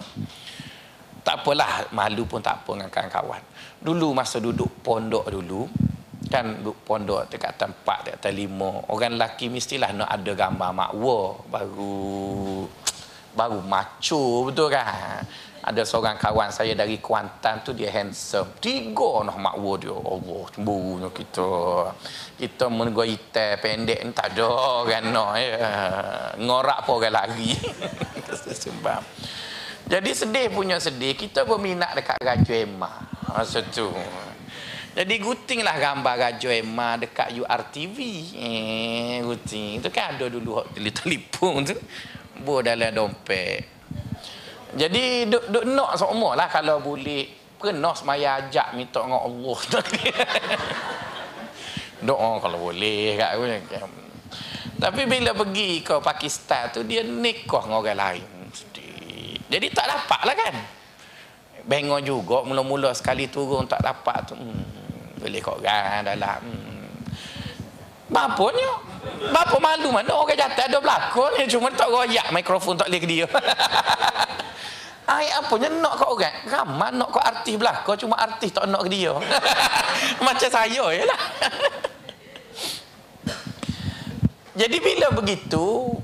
[1.25, 3.41] Tak apalah, malu pun tak apa dengan kawan-kawan.
[3.81, 5.67] Dulu masa duduk pondok dulu,
[6.27, 12.67] kan duduk pondok dekat tempat dekat lima orang lelaki mestilah nak ada gambar makwa baru
[13.31, 15.23] baru macu betul kan
[15.63, 18.55] ada seorang kawan saya dari Kuantan tu dia handsome.
[18.61, 19.95] Tiga noh makwa dia.
[19.95, 21.51] Allah cemburunya kita.
[22.37, 25.71] Kita menunggu hitam pendek ni tak ada kan no ya.
[26.39, 27.57] Ngorak pun orang lagi
[28.63, 29.01] sebab.
[29.87, 31.15] Jadi sedih punya sedih.
[31.15, 32.91] Kita berminat dekat Raja Emma.
[33.31, 33.91] Masa tu.
[34.97, 37.97] Jadi guting lah gambar Raja Emma dekat URTV
[38.33, 41.77] eh guting tu kan ada dulu telefon tu.
[42.37, 43.76] Buat dalam dompet
[44.77, 47.25] jadi duk duk nak semua lah kalau boleh
[47.57, 49.57] pernah semaya ajak minta dengan Allah.
[52.07, 53.33] Doa kalau boleh kat
[54.77, 58.29] Tapi bila pergi ke Pakistan tu dia nikah dengan orang lain.
[59.49, 60.55] Jadi tak dapat lah kan.
[61.65, 64.37] Bengok juga mula-mula sekali turun tak dapat tu.
[64.37, 66.41] Hmm, boleh kau orang dalam.
[66.45, 66.66] Hmm.
[68.07, 68.87] Bapaknya
[69.17, 73.25] Bapa malu mana orang jatuh ada belakon cuma tak royak mikrofon tak boleh ke dia.
[75.07, 76.35] Ai apanya nak kau orang?
[76.43, 79.15] Ramai nak kau artis belaka cuma artis tak nak ke dia.
[80.27, 81.21] Macam saya lah.
[84.59, 85.95] Jadi bila begitu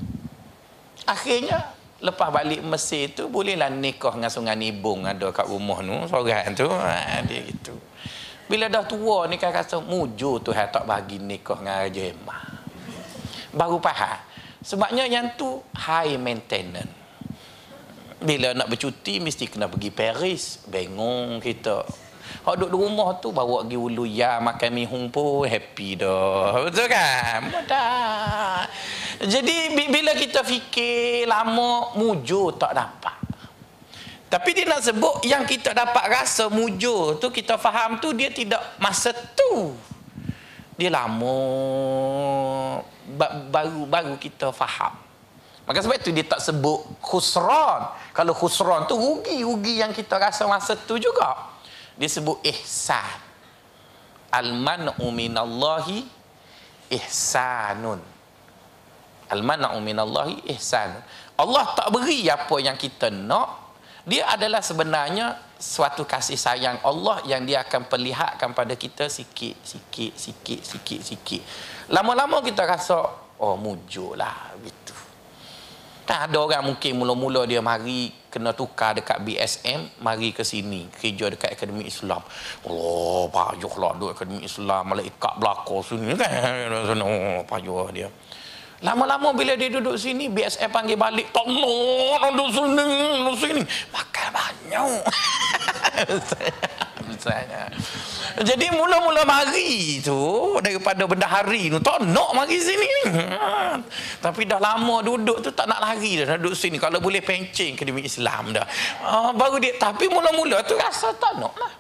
[1.04, 6.56] akhirnya lepas balik Mesir tu bolehlah nikah dengan Sungai Nibung ada kat rumah tu seorang
[6.56, 7.76] tu ha, dia gitu.
[8.54, 12.42] Bila dah tua ni kan rasa mujur tu tak bagi nikah dengan Raja Emah.
[13.50, 14.22] Baru faham.
[14.62, 17.02] Sebabnya yang tu high maintenance
[18.22, 21.84] bila nak bercuti mesti kena pergi Paris bengong kita
[22.44, 26.68] Hak duduk di rumah tu bawa pergi ulu ya makan mihung pun happy dah.
[26.68, 27.52] Betul kan?
[27.52, 28.68] Mudah.
[29.24, 33.16] Jadi bila kita fikir lama mujur tak dapat.
[34.34, 38.82] Tapi dia nak sebut yang kita dapat rasa mujur tu kita faham tu dia tidak
[38.82, 39.78] masa tu.
[40.74, 41.38] Dia lama
[43.54, 44.98] baru baru kita faham.
[45.70, 47.94] Maka sebab itu dia tak sebut khusran.
[48.10, 51.54] Kalau khusran tu rugi-rugi yang kita rasa masa tu juga.
[51.94, 53.22] Dia sebut ihsan.
[54.34, 56.10] Al-man'u minallahi
[56.90, 58.02] ihsanun.
[59.30, 61.06] Al-man'u minallahi ihsanun.
[61.38, 63.63] Allah tak beri apa yang kita nak.
[64.04, 70.12] Dia adalah sebenarnya suatu kasih sayang Allah yang dia akan perlihatkan pada kita sikit, sikit,
[70.20, 71.42] sikit, sikit, sikit.
[71.88, 73.00] Lama-lama kita rasa,
[73.40, 74.60] oh mujurlah.
[74.60, 74.92] Gitu.
[76.04, 81.32] Tak ada orang mungkin mula-mula dia mari kena tukar dekat BSM, mari ke sini, kerja
[81.32, 82.20] dekat Akademi Islam.
[82.68, 87.00] Allah, payuhlah duduk Akademi Islam, malaikat belakang sini kan.
[87.00, 88.12] Oh, payuh dia.
[88.84, 92.86] Lama-lama bila dia duduk sini, BSM panggil balik, mau duduk sini,
[93.24, 93.62] duduk sini.
[93.96, 95.02] Makan banyak.
[97.24, 97.72] misalnya.
[98.44, 100.20] Jadi mula-mula mari tu
[100.60, 102.92] daripada benda hari tu tak nak mari sini.
[104.20, 107.88] Tapi dah lama duduk tu tak nak lari dah duduk sini kalau boleh pencing ke
[107.88, 108.66] demi Islam dah.
[109.06, 111.74] Uh, baru dia tapi mula-mula tu rasa tak nak lah.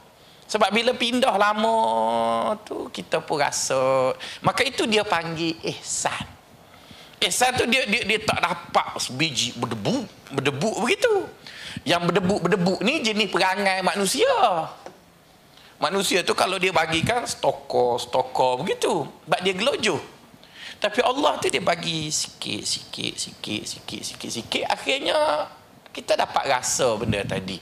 [0.48, 1.76] Sebab bila pindah lama
[2.62, 4.14] tu kita pun rasa
[4.46, 6.43] maka itu dia panggil ihsan.
[7.24, 10.04] Ihsan tu dia dia, dia tak dapat sebiji berdebu,
[10.36, 11.24] berdebu begitu.
[11.88, 14.32] Yang berdebu-berdebu ni jenis perangai manusia.
[15.80, 19.04] Manusia tu kalau dia bagikan stokor, stokor begitu.
[19.04, 20.00] Sebab dia gelojoh.
[20.80, 24.64] Tapi Allah tu dia bagi sikit, sikit, sikit, sikit, sikit, sikit.
[24.68, 25.48] Akhirnya
[25.96, 27.60] kita dapat rasa benda tadi.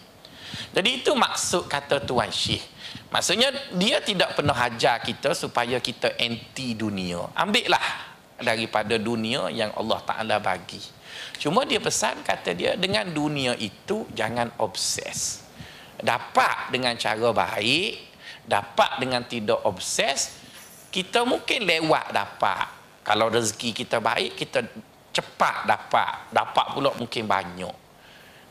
[0.73, 2.65] Jadi itu maksud kata Tuan Syekh.
[3.13, 7.29] Maksudnya dia tidak pernah ajar kita supaya kita anti dunia.
[7.37, 8.10] Ambillah
[8.41, 10.81] daripada dunia yang Allah Ta'ala bagi.
[11.41, 15.45] Cuma dia pesan kata dia dengan dunia itu jangan obses.
[16.01, 18.11] Dapat dengan cara baik,
[18.45, 20.41] dapat dengan tidak obses
[20.91, 22.67] kita mungkin lewat dapat
[23.05, 24.65] kalau rezeki kita baik kita
[25.15, 27.75] cepat dapat dapat pula mungkin banyak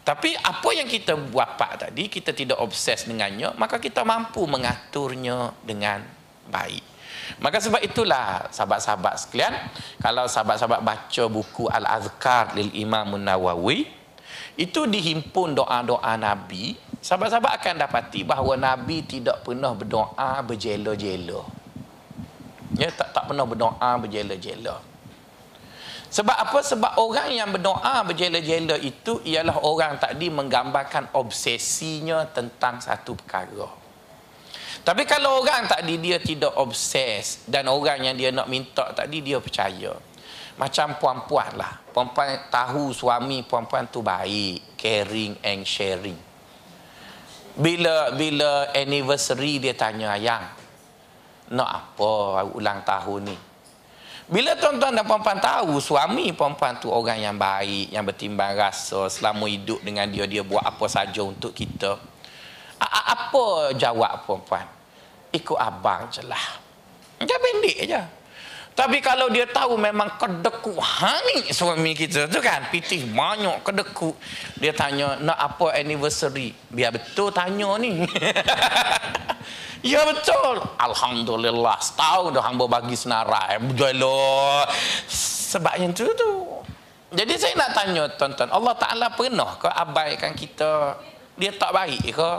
[0.00, 6.00] tapi apa yang kita buat tadi kita tidak obses dengannya maka kita mampu mengaturnya dengan
[6.48, 6.89] baik
[7.38, 9.54] maka sebab itulah sahabat-sahabat sekalian
[10.02, 13.86] kalau sahabat-sahabat baca buku Al-Azkar lil Imam Nawawi
[14.58, 21.40] itu dihimpun doa-doa Nabi sahabat-sahabat akan dapati bahawa Nabi tidak pernah berdoa berjela-jela.
[22.76, 24.78] Ya, tak tak pernah berdoa berjela-jela.
[26.10, 26.58] Sebab apa?
[26.60, 33.79] Sebab orang yang berdoa berjela-jela itu ialah orang tadi menggambarkan obsesinya tentang satu perkara.
[34.80, 39.38] Tapi kalau orang tadi dia tidak obses dan orang yang dia nak minta tadi dia
[39.38, 39.92] percaya.
[40.56, 41.80] Macam puan-puan lah.
[41.92, 44.76] Puan-puan tahu suami puan-puan tu baik.
[44.76, 46.30] Caring and sharing
[47.60, 50.46] bila bila anniversary dia tanya ayang
[51.50, 53.38] nak apa ulang tahun ni
[54.30, 59.50] Bila tuan-tuan dan puan-puan tahu suami perempuan tu orang yang baik, yang bertimbang rasa, selama
[59.50, 61.98] hidup dengan dia, dia buat apa saja untuk kita.
[62.80, 64.66] Apa jawab perempuan?
[65.30, 66.58] Ikut abang je lah.
[67.20, 68.02] Dia pendek je.
[68.70, 74.16] Tapi kalau dia tahu memang kedeku hani suami kita tu kan, pitih banyak kedeku.
[74.56, 76.56] Dia tanya, nak apa anniversary?
[76.72, 78.00] Biar betul tanya ni.
[79.80, 80.60] Ya betul.
[80.76, 81.80] Alhamdulillah.
[81.80, 83.56] Setahun dah hamba bagi senarai.
[83.64, 84.04] Betul.
[85.08, 86.32] Sebab yang tu tu.
[87.10, 88.52] Jadi saya nak tanya tuan-tuan.
[88.54, 91.00] Allah Ta'ala pernah ke abaikan kita?
[91.40, 92.32] Dia tak baik ke?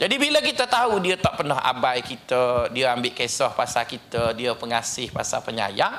[0.00, 4.56] Jadi bila kita tahu dia tak pernah abai kita, dia ambil kisah pasal kita, dia
[4.56, 5.92] pengasih pasal penyayang,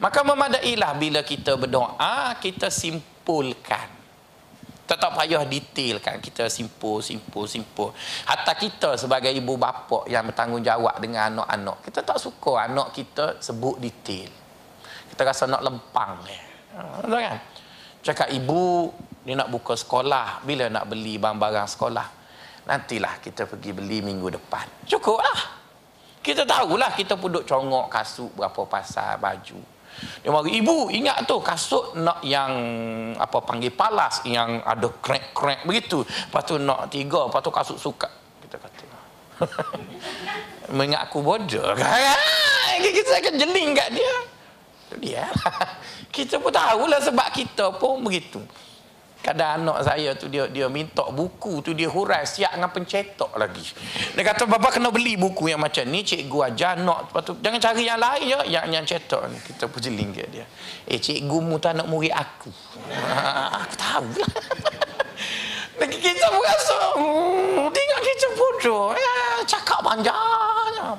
[0.00, 4.00] maka memadailah bila kita berdoa, kita simpulkan.
[4.92, 7.96] Tak payah detail kan kita simpul simpul simpul.
[8.28, 13.80] Hatta kita sebagai ibu bapa yang bertanggungjawab dengan anak-anak kita tak suka anak kita sebut
[13.80, 14.28] detail.
[15.08, 17.40] Kita rasa nak lempang betul kan?
[18.04, 18.92] Cakap ibu
[19.24, 20.44] dia nak buka sekolah.
[20.44, 22.21] Bila nak beli barang-barang sekolah
[22.66, 25.40] nantilah kita pergi beli minggu depan cukup lah
[26.22, 29.58] kita tahulah kita pun duk congok kasut berapa pasal baju
[30.22, 32.52] dia mari ibu ingat tu kasut nak yang
[33.18, 36.02] apa panggil palas yang ada crack-crack begitu.
[36.02, 38.08] Lepas tu nak tiga, lepas tu kasut suka.
[38.40, 38.86] Kita kata.
[40.76, 41.76] Mengingat aku bodoh.
[42.82, 44.14] kita akan jeling kat dia.
[44.96, 45.24] Dia.
[46.14, 48.40] kita pun tahulah sebab kita pun begitu
[49.22, 53.62] kadang anak saya tu dia dia minta buku tu dia hurai siap dengan pencetak lagi.
[54.18, 57.86] Dia kata bapa kena beli buku yang macam ni cikgu ajar nak tu jangan cari
[57.86, 59.30] yang lain ya yang yang cetak.
[59.30, 60.46] Ni kita pujiling dia dia.
[60.90, 62.50] Eh cikgu mu tak nak murid aku.
[63.62, 64.30] Aku tahu lah.
[65.82, 68.94] Kita pun rasa hmm, tengok kita bodoh.
[68.94, 70.98] Ya, cakap panjangnya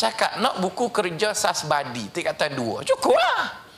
[0.00, 2.80] cakap nak buku kerja sasbadi tingkatan dua.
[2.88, 3.69] Cukup lah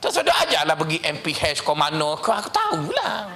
[0.00, 3.28] tak sudah ajarlah pergi MPH ke mana ke aku tahulah.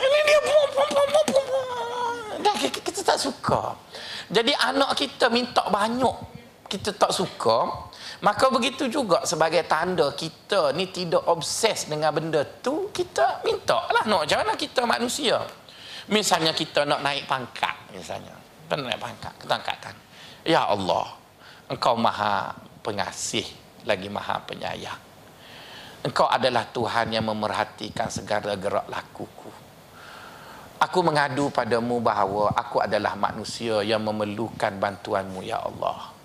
[0.00, 1.46] Ini dia pum pum pum pum pum.
[2.58, 3.76] Kita tak suka.
[4.32, 6.38] Jadi anak kita minta banyak
[6.68, 7.88] kita tak suka,
[8.20, 14.04] maka begitu juga sebagai tanda kita ni tidak obses dengan benda tu, kita minta lah
[14.04, 15.40] nak janganlah kita manusia.
[16.12, 18.36] Misalnya kita nak naik pangkat misalnya.
[18.68, 20.04] Kita naik pangkat, kita angkat tangan.
[20.44, 21.08] Ya Allah,
[21.72, 22.52] Engkau Maha
[22.84, 23.44] Pengasih
[23.84, 25.07] lagi Maha Penyayang.
[26.08, 29.52] Engkau adalah Tuhan yang memerhatikan segala gerak lakuku.
[30.80, 36.16] Aku mengadu padamu bahawa aku adalah manusia yang memerlukan bantuanmu, Ya Allah.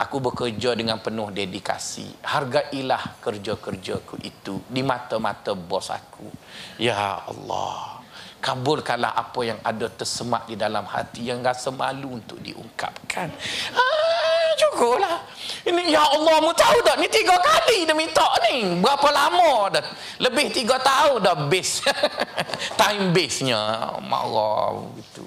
[0.00, 2.24] Aku bekerja dengan penuh dedikasi.
[2.24, 6.32] Hargailah kerja-kerjaku itu di mata-mata bos aku.
[6.80, 8.01] Ya Allah.
[8.42, 13.30] Kabulkanlah apa yang ada tersemak di dalam hati yang rasa malu untuk diungkapkan.
[13.70, 15.22] Ah, cukuplah.
[15.62, 18.82] Ini ya Allah mu tahu tak ni tiga kali dia minta ni.
[18.82, 19.86] Berapa lama dah?
[20.18, 21.86] Lebih tiga tahun dah base.
[22.82, 23.94] Time base-nya.
[24.02, 25.22] Marah begitu.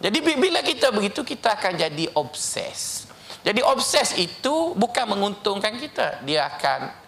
[0.00, 3.04] Jadi bila kita begitu kita akan jadi obses.
[3.44, 6.24] Jadi obses itu bukan menguntungkan kita.
[6.24, 6.99] Dia akan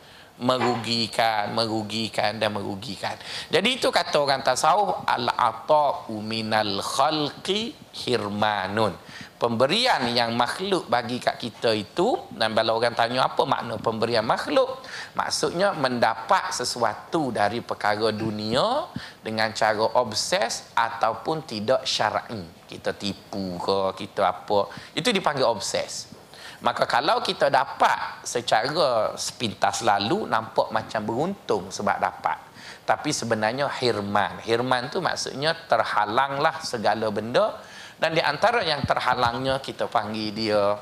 [0.42, 3.14] merugikan, merugikan dan merugikan.
[3.48, 8.92] Jadi itu kata orang tasawuf al-ata'u minal khalqi hirmanun.
[9.38, 14.86] Pemberian yang makhluk bagi kat kita itu dan bila orang tanya apa makna pemberian makhluk
[15.18, 18.86] maksudnya mendapat sesuatu dari perkara dunia
[19.18, 22.38] dengan cara obses ataupun tidak syar'i.
[22.70, 24.70] Kita tipu ke kita apa.
[24.94, 26.21] Itu dipanggil obses
[26.62, 32.38] maka kalau kita dapat secara sepintas lalu nampak macam beruntung sebab dapat.
[32.86, 34.38] Tapi sebenarnya hirman.
[34.46, 37.58] Hirman tu maksudnya terhalanglah segala benda.
[37.98, 40.78] Dan di antara yang terhalangnya kita panggil dia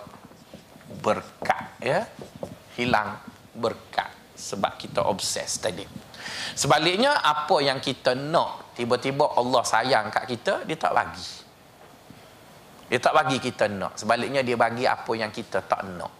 [1.00, 2.04] berkat ya.
[2.76, 3.16] Hilang
[3.56, 5.84] berkat sebab kita obses tadi.
[6.52, 11.39] Sebaliknya apa yang kita nak tiba-tiba Allah sayang kat kita dia tak bagi
[12.90, 16.10] dia tak bagi kita nak sebaliknya dia bagi apa yang kita tak nak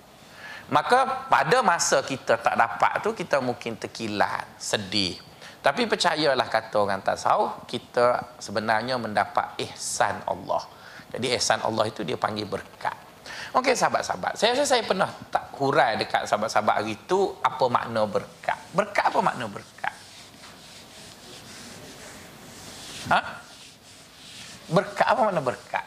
[0.71, 5.18] maka pada masa kita tak dapat tu kita mungkin terkilat sedih
[5.61, 12.14] tapi percayalah kata orang tasawuf kita sebenarnya mendapat ihsan Allah jadi ihsan Allah itu dia
[12.14, 12.95] panggil berkat.
[13.51, 18.59] Okey sahabat-sahabat, saya rasa saya pernah tak hurai dekat sahabat-sahabat hari itu apa makna berkat.
[18.71, 19.95] Berkat apa makna berkat?
[23.11, 23.18] Ha?
[24.71, 25.85] Berkat apa makna berkat?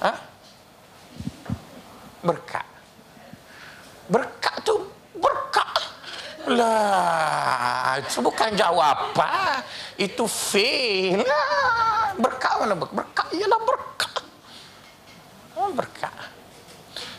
[0.00, 0.12] Ha?
[2.24, 2.66] Berkat.
[4.08, 4.74] Berkat tu
[5.16, 5.70] berkat.
[6.50, 9.62] Lah, itu bukan jawapan
[10.00, 11.20] itu fail
[12.16, 14.14] berkah mana berkah ialah berkah
[15.60, 16.16] oh, berkah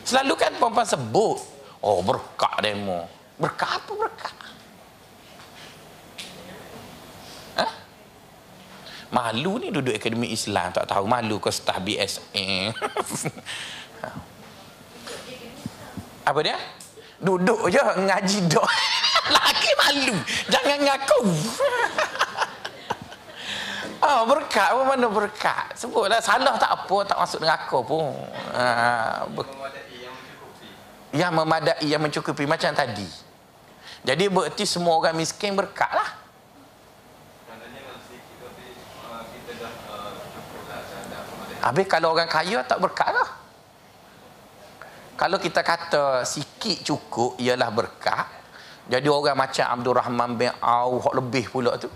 [0.02, 1.40] Selalu kan perempuan sebut,
[1.80, 3.08] oh berkah demo.
[3.40, 4.34] Berkah apa berkah?
[9.12, 12.72] Malu ni duduk akademi Islam tak tahu malu ke staf BSA.
[16.24, 16.56] apa dia?
[17.20, 18.64] Duduk je ngaji dok.
[19.36, 20.16] Laki malu.
[20.48, 21.20] Jangan ngaku.
[24.02, 25.78] Ah, oh, berkat apa mana berkat?
[25.78, 28.10] Sebutlah salah tak apa, tak masuk dengan aku pun.
[28.50, 29.46] Ah, ber-
[31.14, 33.06] yang memadai yang mencukupi macam tadi.
[34.02, 36.18] Jadi berarti semua orang miskin berkat lah.
[41.62, 43.28] Habis kalau orang kaya tak berkat lah.
[45.14, 48.26] Kalau kita kata sikit cukup ialah berkat.
[48.90, 51.86] Jadi orang macam Abdul Rahman bin Auf lebih pula tu.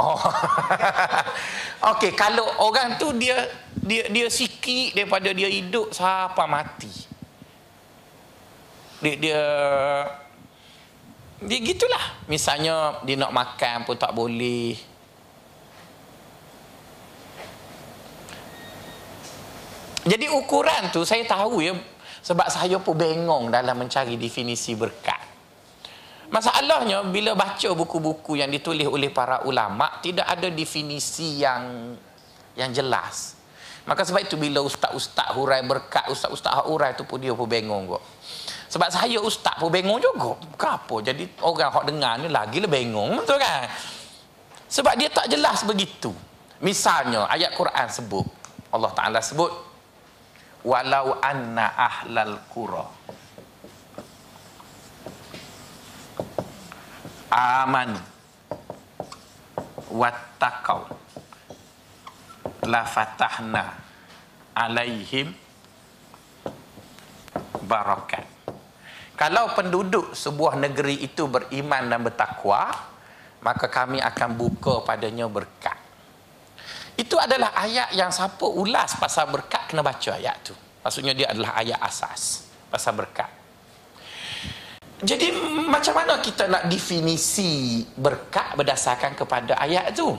[0.00, 0.18] Oh.
[1.94, 3.46] Okey, kalau orang tu dia
[3.78, 6.92] dia dia sikit daripada dia hidup sampai mati.
[8.98, 9.42] Dia dia
[11.46, 12.26] dia gitulah.
[12.26, 14.89] Misalnya dia nak makan pun tak boleh.
[20.04, 21.76] Jadi ukuran tu saya tahu ya
[22.24, 25.28] sebab saya pun bengong dalam mencari definisi berkat.
[26.30, 31.92] Masalahnya bila baca buku-buku yang ditulis oleh para ulama tidak ada definisi yang
[32.54, 33.34] yang jelas.
[33.84, 38.02] Maka sebab itu bila ustaz-ustaz hurai berkat, ustaz-ustaz hurai tu pun dia pun bengong kok.
[38.70, 40.38] Sebab saya ustaz pun bengong juga.
[40.54, 41.02] Kenapa?
[41.02, 43.66] Jadi orang hok dengar ni lagi lebih bengong betul kan?
[44.70, 46.14] Sebab dia tak jelas begitu.
[46.62, 48.22] Misalnya ayat Quran sebut
[48.70, 49.50] Allah Taala sebut
[50.64, 52.86] walau anna ahlal qura.
[57.30, 57.96] Aman.
[59.90, 60.86] Wattaqau.
[62.68, 63.74] La fatahna
[64.54, 65.32] alaihim
[67.64, 68.26] barakat.
[69.16, 72.72] Kalau penduduk sebuah negeri itu beriman dan bertakwa
[73.40, 75.79] maka kami akan buka padanya berkat
[77.00, 81.56] itu adalah ayat yang siapa ulas pasal berkat kena baca ayat tu maksudnya dia adalah
[81.56, 83.40] ayat asas pasal berkat
[85.00, 85.32] jadi
[85.64, 90.12] macam mana kita nak definisi berkat berdasarkan kepada ayat tu?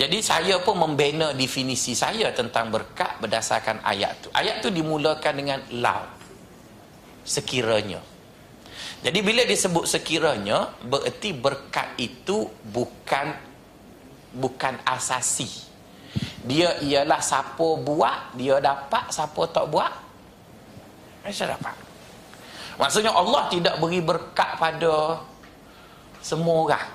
[0.00, 4.28] Jadi saya pun membina definisi saya tentang berkat berdasarkan ayat tu.
[4.32, 6.08] Ayat tu dimulakan dengan lau.
[7.20, 8.00] Sekiranya.
[9.04, 13.49] Jadi bila disebut sekiranya, bererti berkat itu bukan
[14.34, 15.48] bukan asasi.
[16.46, 19.92] Dia ialah siapa buat, dia dapat, siapa tak buat.
[21.30, 21.76] Saya dapat.
[22.80, 25.20] Maksudnya Allah tidak beri berkat pada
[26.24, 26.86] semua orang.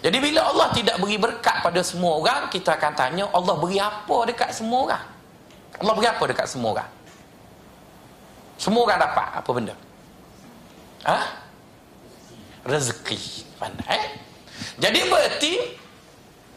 [0.00, 4.16] Jadi bila Allah tidak beri berkat pada semua orang, kita akan tanya Allah beri apa
[4.24, 5.04] dekat semua orang?
[5.76, 6.90] Allah beri apa dekat semua orang?
[8.56, 9.74] Semua orang dapat apa benda?
[11.04, 11.18] Ha?
[12.64, 13.44] Rezeki.
[13.60, 14.00] Pandai.
[14.80, 15.52] Jadi berarti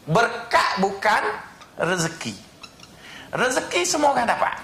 [0.10, 1.24] berkat bukan
[1.78, 2.34] rezeki.
[3.30, 4.57] Rezeki semua orang dapat.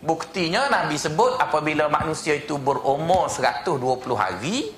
[0.00, 3.76] Buktinya Nabi sebut apabila manusia itu berumur 120
[4.16, 4.72] hari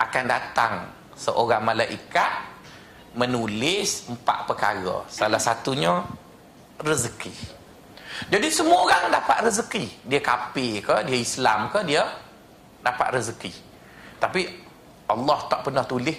[0.00, 2.32] akan datang seorang malaikat
[3.14, 5.06] menulis empat perkara.
[5.06, 6.02] Salah satunya
[6.82, 7.30] rezeki.
[8.26, 9.84] Jadi semua orang dapat rezeki.
[10.02, 12.02] Dia kafir ke, dia Islam ke, dia
[12.82, 13.52] dapat rezeki.
[14.18, 14.40] Tapi
[15.06, 16.18] Allah tak pernah tulis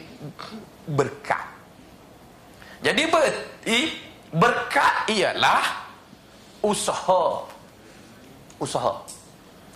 [0.88, 1.49] berkat.
[2.80, 3.80] Jadi berarti
[4.32, 5.64] berkat ialah
[6.64, 7.50] usaha
[8.60, 8.94] usaha.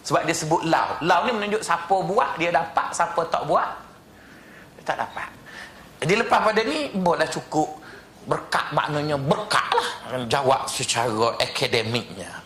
[0.03, 0.99] Sebab dia sebut lau.
[1.07, 3.71] Lau ni menunjuk siapa buat, dia dapat, siapa tak buat,
[4.77, 5.31] dia tak dapat.
[6.03, 7.79] Jadi lepas pada ni, boleh cukup
[8.27, 9.89] berkat maknanya berkat lah.
[10.27, 12.43] Jawab secara akademiknya.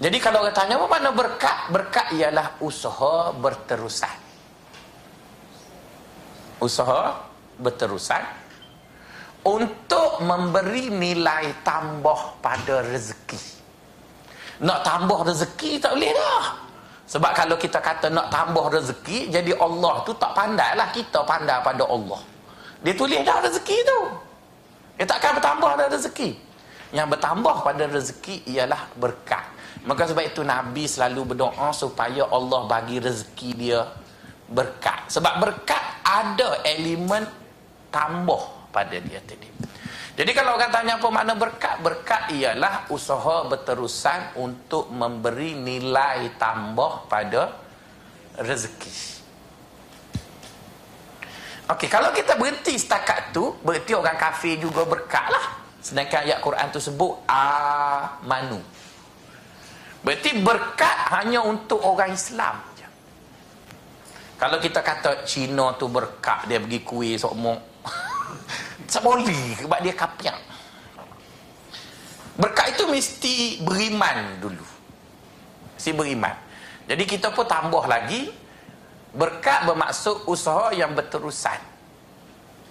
[0.00, 1.56] Jadi kalau orang tanya apa mana berkat?
[1.68, 4.16] Berkat ialah usaha berterusan.
[6.58, 7.20] Usaha
[7.60, 8.24] berterusan
[9.42, 13.40] untuk memberi nilai tambah pada rezeki.
[14.62, 16.62] Nak tambah rezeki tak boleh dah
[17.12, 21.60] sebab kalau kita kata nak tambah rezeki jadi Allah tu tak pandai lah kita pandai
[21.60, 22.16] pada Allah.
[22.80, 24.00] Dia tulis dah rezeki tu.
[24.96, 26.30] Dia takkan bertambah pada rezeki.
[26.96, 29.44] Yang bertambah pada rezeki ialah berkat.
[29.84, 33.84] Maka sebab itu Nabi selalu berdoa supaya Allah bagi rezeki dia
[34.48, 35.12] berkat.
[35.12, 37.28] Sebab berkat ada elemen
[37.92, 39.52] tambah pada dia tadi
[40.12, 41.80] jadi kalau orang tanya apa makna berkat?
[41.80, 47.48] Berkat ialah usaha berterusan untuk memberi nilai tambah pada
[48.36, 48.92] rezeki.
[51.72, 55.46] Okey, kalau kita berhenti setakat tu, berarti orang kafir juga berkat lah.
[55.80, 58.60] Sedangkan ayat Quran tu sebut amanu.
[60.04, 62.84] Berarti berkat hanya untuk orang Islam je.
[64.36, 67.60] Kalau kita kata Cina tu berkat dia pergi kuih sokmok.
[68.92, 70.38] tak boleh sebab dia kapiak.
[72.36, 74.66] Berkat itu mesti beriman dulu.
[75.76, 76.32] Si beriman.
[76.88, 78.32] Jadi kita pun tambah lagi
[79.12, 81.60] berkat bermaksud usaha yang berterusan.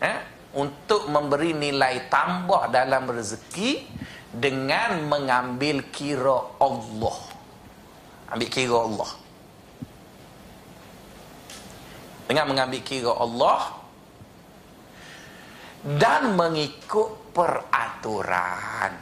[0.01, 0.17] Eh?
[0.57, 3.87] Untuk memberi nilai tambah dalam rezeki
[4.33, 7.17] dengan mengambil kira Allah.
[8.33, 9.11] Ambil kira Allah.
[12.27, 13.80] Dengan mengambil kira Allah
[15.81, 18.93] dan mengikut peraturan.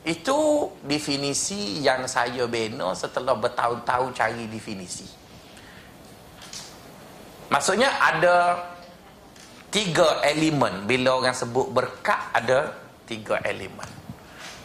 [0.00, 5.04] Itu definisi yang saya bina setelah bertahun-tahun cari definisi.
[7.52, 8.64] Maksudnya ada
[9.68, 12.72] tiga elemen bila orang sebut berkat ada
[13.04, 13.90] tiga elemen.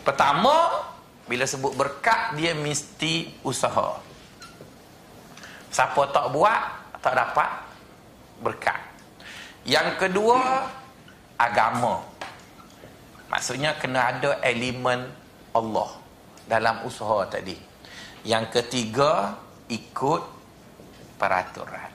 [0.06, 0.86] Pertama,
[1.26, 3.98] bila sebut berkat, dia mesti usaha.
[5.74, 6.62] Siapa tak buat,
[7.02, 7.50] tak dapat
[8.46, 8.78] berkat.
[9.66, 10.70] Yang kedua,
[11.36, 12.04] agama.
[13.32, 15.10] Maksudnya kena ada elemen
[15.52, 15.92] Allah
[16.46, 17.58] dalam usaha tadi.
[18.26, 19.36] Yang ketiga,
[19.70, 20.22] ikut
[21.20, 21.92] peraturan.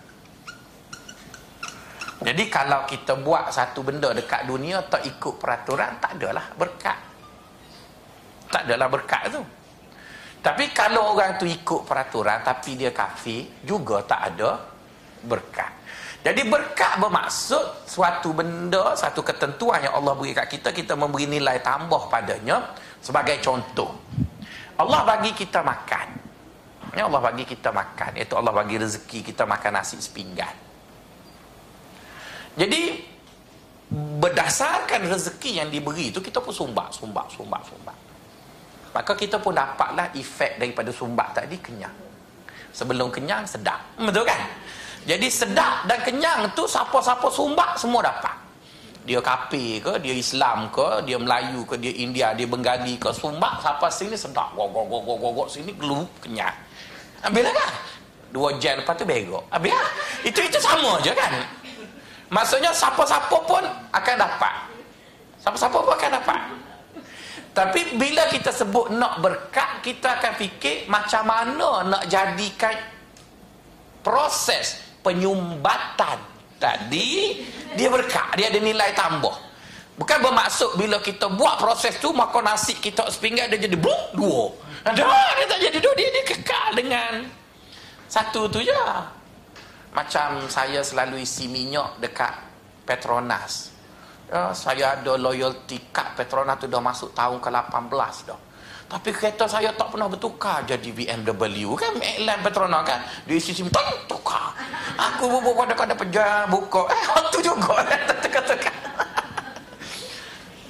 [2.20, 7.10] Jadi kalau kita buat satu benda dekat dunia tak ikut peraturan, tak adalah berkat
[8.50, 9.42] tak adalah berkat tu
[10.42, 14.58] tapi kalau orang tu ikut peraturan tapi dia kafir juga tak ada
[15.24, 15.70] berkat
[16.20, 21.64] jadi berkat bermaksud suatu benda satu ketentuan yang Allah beri kat kita kita memberi nilai
[21.64, 23.88] tambah padanya sebagai contoh.
[24.76, 26.08] Allah bagi kita makan.
[26.92, 28.20] Ya Allah bagi kita makan.
[28.20, 30.52] Iaitu Allah bagi rezeki kita makan nasi sepinggan.
[32.60, 33.00] Jadi
[34.20, 37.96] berdasarkan rezeki yang diberi itu kita pun sumbak sumbak sumbak sumbak
[38.90, 41.94] maka kita pun dapatlah efek daripada sumbat tadi kenyang.
[42.70, 43.82] Sebelum kenyang sedap.
[43.98, 44.40] Betul kan
[45.08, 48.36] jadi sedap dan kenyang tu siapa-siapa sumbat semua dapat.
[49.08, 53.64] Dia kapi ke dia Islam ke dia Melayu ke dia India dia Bengali ke sumbat
[53.64, 54.52] siapa sini sedap.
[54.52, 56.52] Gok gok gok gok gok sini gelu kenyang.
[57.24, 57.70] Ambil lah kan?
[58.30, 59.90] Dua jam lepas tu begok ambil lah.
[60.20, 61.32] Itu itu sama je kan?
[62.28, 64.54] Maksudnya siapa-siapa pun akan dapat.
[65.40, 66.40] Siapa-siapa pun akan dapat.
[67.50, 72.78] Tapi bila kita sebut nak berkat, kita akan fikir macam mana nak jadikan
[74.06, 76.18] proses penyumbatan
[76.62, 77.42] tadi
[77.74, 79.34] dia berkat, dia ada nilai tambah.
[79.98, 84.54] Bukan bermaksud bila kita buat proses tu maka nasi kita sepinggan dia jadi bluk dua.
[84.86, 85.02] Ada
[85.36, 87.12] dia tak jadi dua dia, dia kekal dengan
[88.06, 88.72] satu tu je.
[89.90, 92.30] Macam saya selalu isi minyak dekat
[92.86, 93.74] Petronas
[94.30, 98.40] ya, saya ada loyalty card Petronas tu dah masuk tahun ke-18 dah
[98.90, 100.66] tapi kereta saya tak pernah bertukar.
[100.66, 102.98] Jadi BMW kan iklan Petronas kan?
[103.22, 104.50] Di sisi tak tukar.
[104.98, 106.90] Aku bubuk kadang-kadang pejar buka.
[106.90, 107.86] Eh tu juga.
[108.26, 108.74] Tukar-tukar.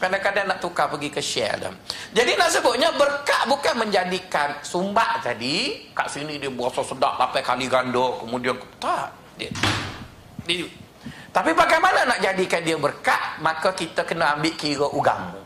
[0.00, 1.72] Kadang-kadang nak tukar pergi ke share dah.
[2.16, 5.88] jadi nak sebutnya berkat bukan menjadikan sumbat tadi.
[5.96, 9.12] Kat sini dia berasa sedap 8 kali ganda kemudian tak.
[9.36, 9.48] Dia,
[10.44, 10.68] dia
[11.30, 15.39] tapi bagaimana nak jadikan dia berkat, maka kita kena ambil kira ugamu.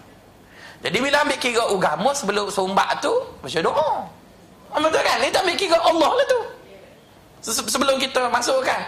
[0.85, 3.91] Jadi bila ambil kira ugamu sebelum sumbat tu, baca doa.
[4.69, 5.17] Ah, betul kan?
[5.25, 6.41] Kita ambil kira Allah lah tu.
[7.45, 8.85] Sebelum kita masuk kan?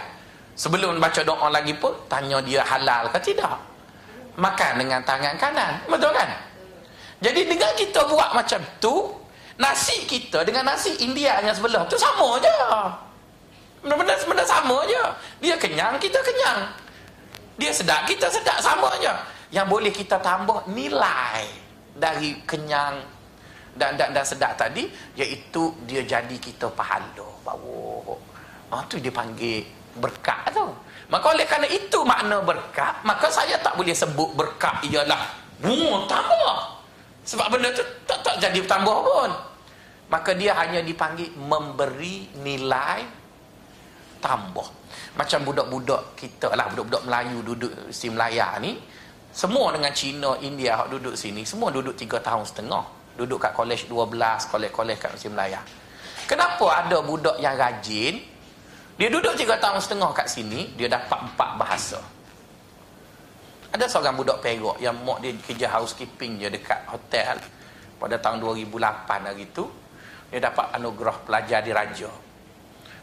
[0.53, 3.57] Sebelum baca doa lagi pun, tanya dia halal ke tidak.
[4.37, 5.81] Makan dengan tangan kanan.
[5.89, 6.29] Betul kan?
[7.25, 9.09] Jadi dengan kita buat macam tu,
[9.57, 12.57] nasi kita dengan nasi India yang sebelah tu sama je.
[13.81, 15.01] Benda-benda sama je.
[15.41, 16.85] Dia kenyang, kita kenyang
[17.57, 19.17] dia sedap kita sedap sama aja
[19.49, 21.43] yang boleh kita tambah nilai
[21.97, 23.01] dari kenyang
[23.77, 24.85] dan dan, dan sedap tadi
[25.17, 27.25] iaitu dia jadi kita pahala.
[27.41, 28.13] Bawa.
[28.73, 29.65] Ah tu dia panggil
[29.97, 30.65] berkat tu.
[31.07, 35.21] Maka oleh kerana itu makna berkat maka saya tak boleh sebut berkat ialah
[35.57, 36.57] bunga tambah.
[37.27, 39.31] Sebab benda tu tak tak jadi tambah pun.
[40.07, 43.03] Maka dia hanya dipanggil memberi nilai
[44.23, 44.67] tambah.
[45.17, 48.77] Macam budak-budak kita lah budak-budak Melayu duduk si Melaya ni
[49.37, 52.97] semua dengan Cina, India hak duduk sini semua duduk 3 tahun setengah.
[53.17, 55.61] Duduk kat college 12 college-college kat si Melaya
[56.25, 58.17] kenapa ada budak yang rajin?
[58.97, 62.01] Dia duduk 3 tahun setengah kat sini dia dapat 4 bahasa.
[63.77, 67.37] Ada seorang budak Perak yang mak dia kerja housekeeping je dekat hotel.
[68.01, 68.73] Pada tahun 2008
[69.05, 69.69] hari tu
[70.33, 72.09] dia dapat anugerah pelajar di Raja.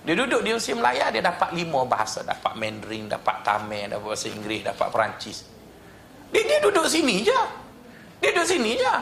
[0.05, 2.21] Dia duduk di usia Melaya, dia dapat lima bahasa.
[2.21, 5.54] Dapat Mandarin, dapat Tamil, dapat bahasa Inggeris, dapat Perancis.
[6.31, 7.41] Dia, dia duduk sini je.
[8.23, 8.95] Dia duduk sini je.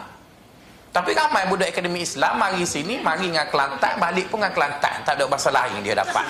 [0.92, 5.00] Tapi ramai budak akademi Islam mari sini, mari dengan Kelantan, balik pun dengan Kelantan.
[5.08, 6.26] Tak ada bahasa lain dia dapat.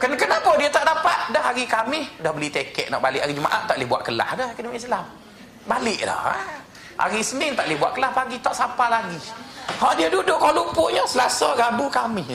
[0.00, 1.28] Ken kenapa dia tak dapat?
[1.30, 4.48] Dah hari kami dah beli tiket nak balik hari Jumaat, tak boleh buat kelas dah
[4.50, 5.04] akademi Islam.
[5.68, 6.20] Balik dah.
[6.24, 6.36] Ha?
[7.04, 9.20] Hari Senin tak boleh buat kelas, pagi tak sapa lagi.
[9.78, 12.26] Ha dia duduk Kuala Lumpurnya Selasa Rabu kami.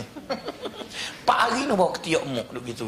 [1.25, 2.88] Pak hari ni bawa ketiak muk duduk gitu.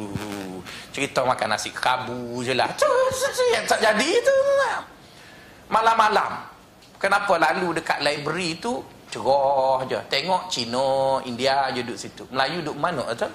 [0.94, 2.70] Cerita makan nasi kabu je lah.
[3.52, 4.38] Yang tak jadi tu.
[5.68, 6.48] Malam-malam.
[7.02, 8.80] Kenapa lalu dekat library tu
[9.12, 10.00] cerah je.
[10.08, 12.24] Tengok Cina, India je duduk situ.
[12.32, 13.28] Melayu duduk mana tu?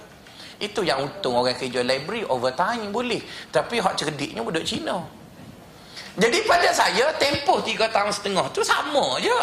[0.62, 3.20] Itu yang untung orang kerja library overtime boleh.
[3.50, 5.02] Tapi hak cerdiknya duduk Cina.
[6.12, 9.42] Jadi pada saya tempoh 3 tahun setengah tu sama je.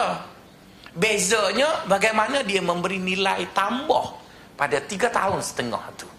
[0.96, 4.18] Bezanya bagaimana dia memberi nilai tambah
[4.58, 6.10] pada tiga tahun setengah tu.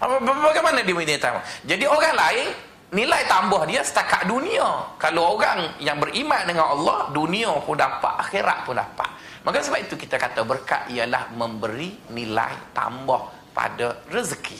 [0.00, 1.42] Bagaimana dia memberi nilai tambah?
[1.64, 2.48] Jadi orang lain,
[2.92, 4.96] nilai tambah dia setakat dunia.
[5.00, 9.08] Kalau orang yang beriman dengan Allah, dunia pun dapat, akhirat pun dapat.
[9.44, 14.56] Maka sebab itu kita kata berkat ialah memberi nilai tambah pada rezeki.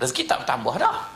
[0.00, 1.13] Rezeki tak bertambah dah.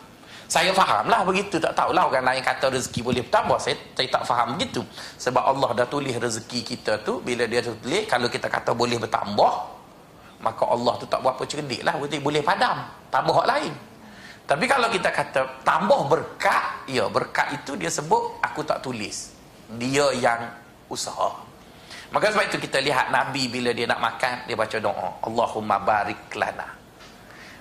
[0.48, 1.60] Saya fahamlah begitu.
[1.60, 3.60] Tak tahulah orang lain kata rezeki boleh bertambah.
[3.60, 4.80] Saya, saya tak faham begitu.
[5.20, 7.20] Sebab Allah dah tulis rezeki kita tu.
[7.20, 9.54] Bila dia tulis, kalau kita kata boleh bertambah,
[10.40, 12.00] maka Allah tu tak berapa cerdik lah.
[12.00, 12.80] Berarti boleh padam.
[13.12, 13.72] Tambah hak lain.
[14.48, 19.36] Tapi kalau kita kata tambah berkat, ya berkat itu dia sebut aku tak tulis.
[19.76, 20.48] Dia yang
[20.88, 21.44] usaha.
[22.08, 25.20] Maka sebab itu kita lihat Nabi bila dia nak makan, dia baca doa.
[25.20, 26.77] Allahumma barik lana.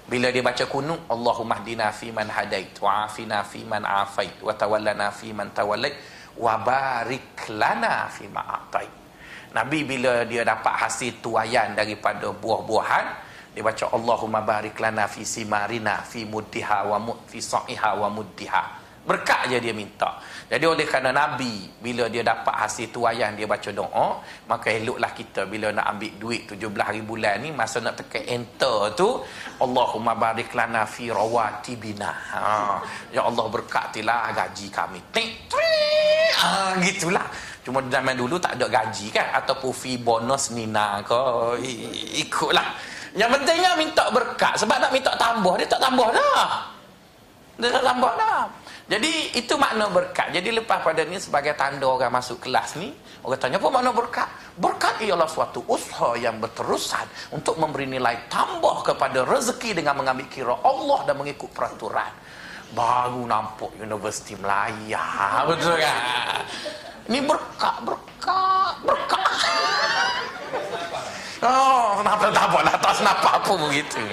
[0.07, 4.55] Bila dia baca kunut, Allahumma hdina fi man hadait, wa afina fi man afait, wa
[4.55, 5.91] tawallana fi man tawallait,
[6.39, 8.87] wa barik lana fi ma atait.
[9.51, 13.05] Nabi bila dia dapat hasil tuayan daripada buah-buahan,
[13.51, 18.63] dia baca Allahumma barik lana fi simarina fi muddiha wa mud fi sa'iha wa muddiha.
[19.07, 20.19] Berkat je dia minta.
[20.51, 24.19] Jadi oleh kerana Nabi bila dia dapat hasil tuayan dia baca doa,
[24.51, 28.91] maka eloklah kita bila nak ambil duit 17 hari bulan ni masa nak tekan enter
[28.99, 29.23] tu
[29.63, 32.11] Allahumma barik lana fi rawatibina.
[32.35, 32.43] Ha.
[33.15, 34.99] Ya Allah berkatilah gaji kami.
[35.15, 35.31] Tik
[36.35, 37.23] ha, gitulah.
[37.63, 41.19] Cuma zaman dulu tak ada gaji kan ataupun fi bonus nina ke
[42.23, 42.75] ikutlah.
[43.15, 46.47] Yang pentingnya minta berkat sebab nak minta tambah dia tak tambah dah.
[47.59, 48.66] Dia tak tambah dah.
[48.87, 50.31] Jadi itu makna berkat.
[50.31, 54.31] Jadi lepas pada ni sebagai tanda orang masuk kelas ni, orang tanya apa makna berkat?
[54.55, 57.03] Berkat ialah suatu usaha yang berterusan
[57.35, 62.07] untuk memberi nilai tambah kepada rezeki dengan mengambil kira Allah dan mengikut peraturan.
[62.71, 65.43] Baru nampak Universiti Melaya.
[65.51, 65.99] Betul kan?
[67.11, 69.31] Ini berkat, berkat, berkat.
[71.43, 72.59] Oh, kenapa tak apa.
[72.79, 74.03] Tak senapa apa begitu.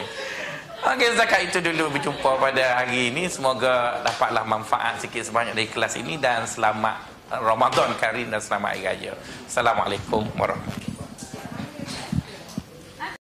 [0.85, 3.25] Okey, zakat itu dulu berjumpa pada hari ini.
[3.25, 7.01] Semoga dapatlah manfaat sikit sebanyak dari kelas ini dan selamat
[7.41, 9.17] Ramadan Karim dan selamat Hari Raya.
[9.49, 10.94] Assalamualaikum warahmatullahi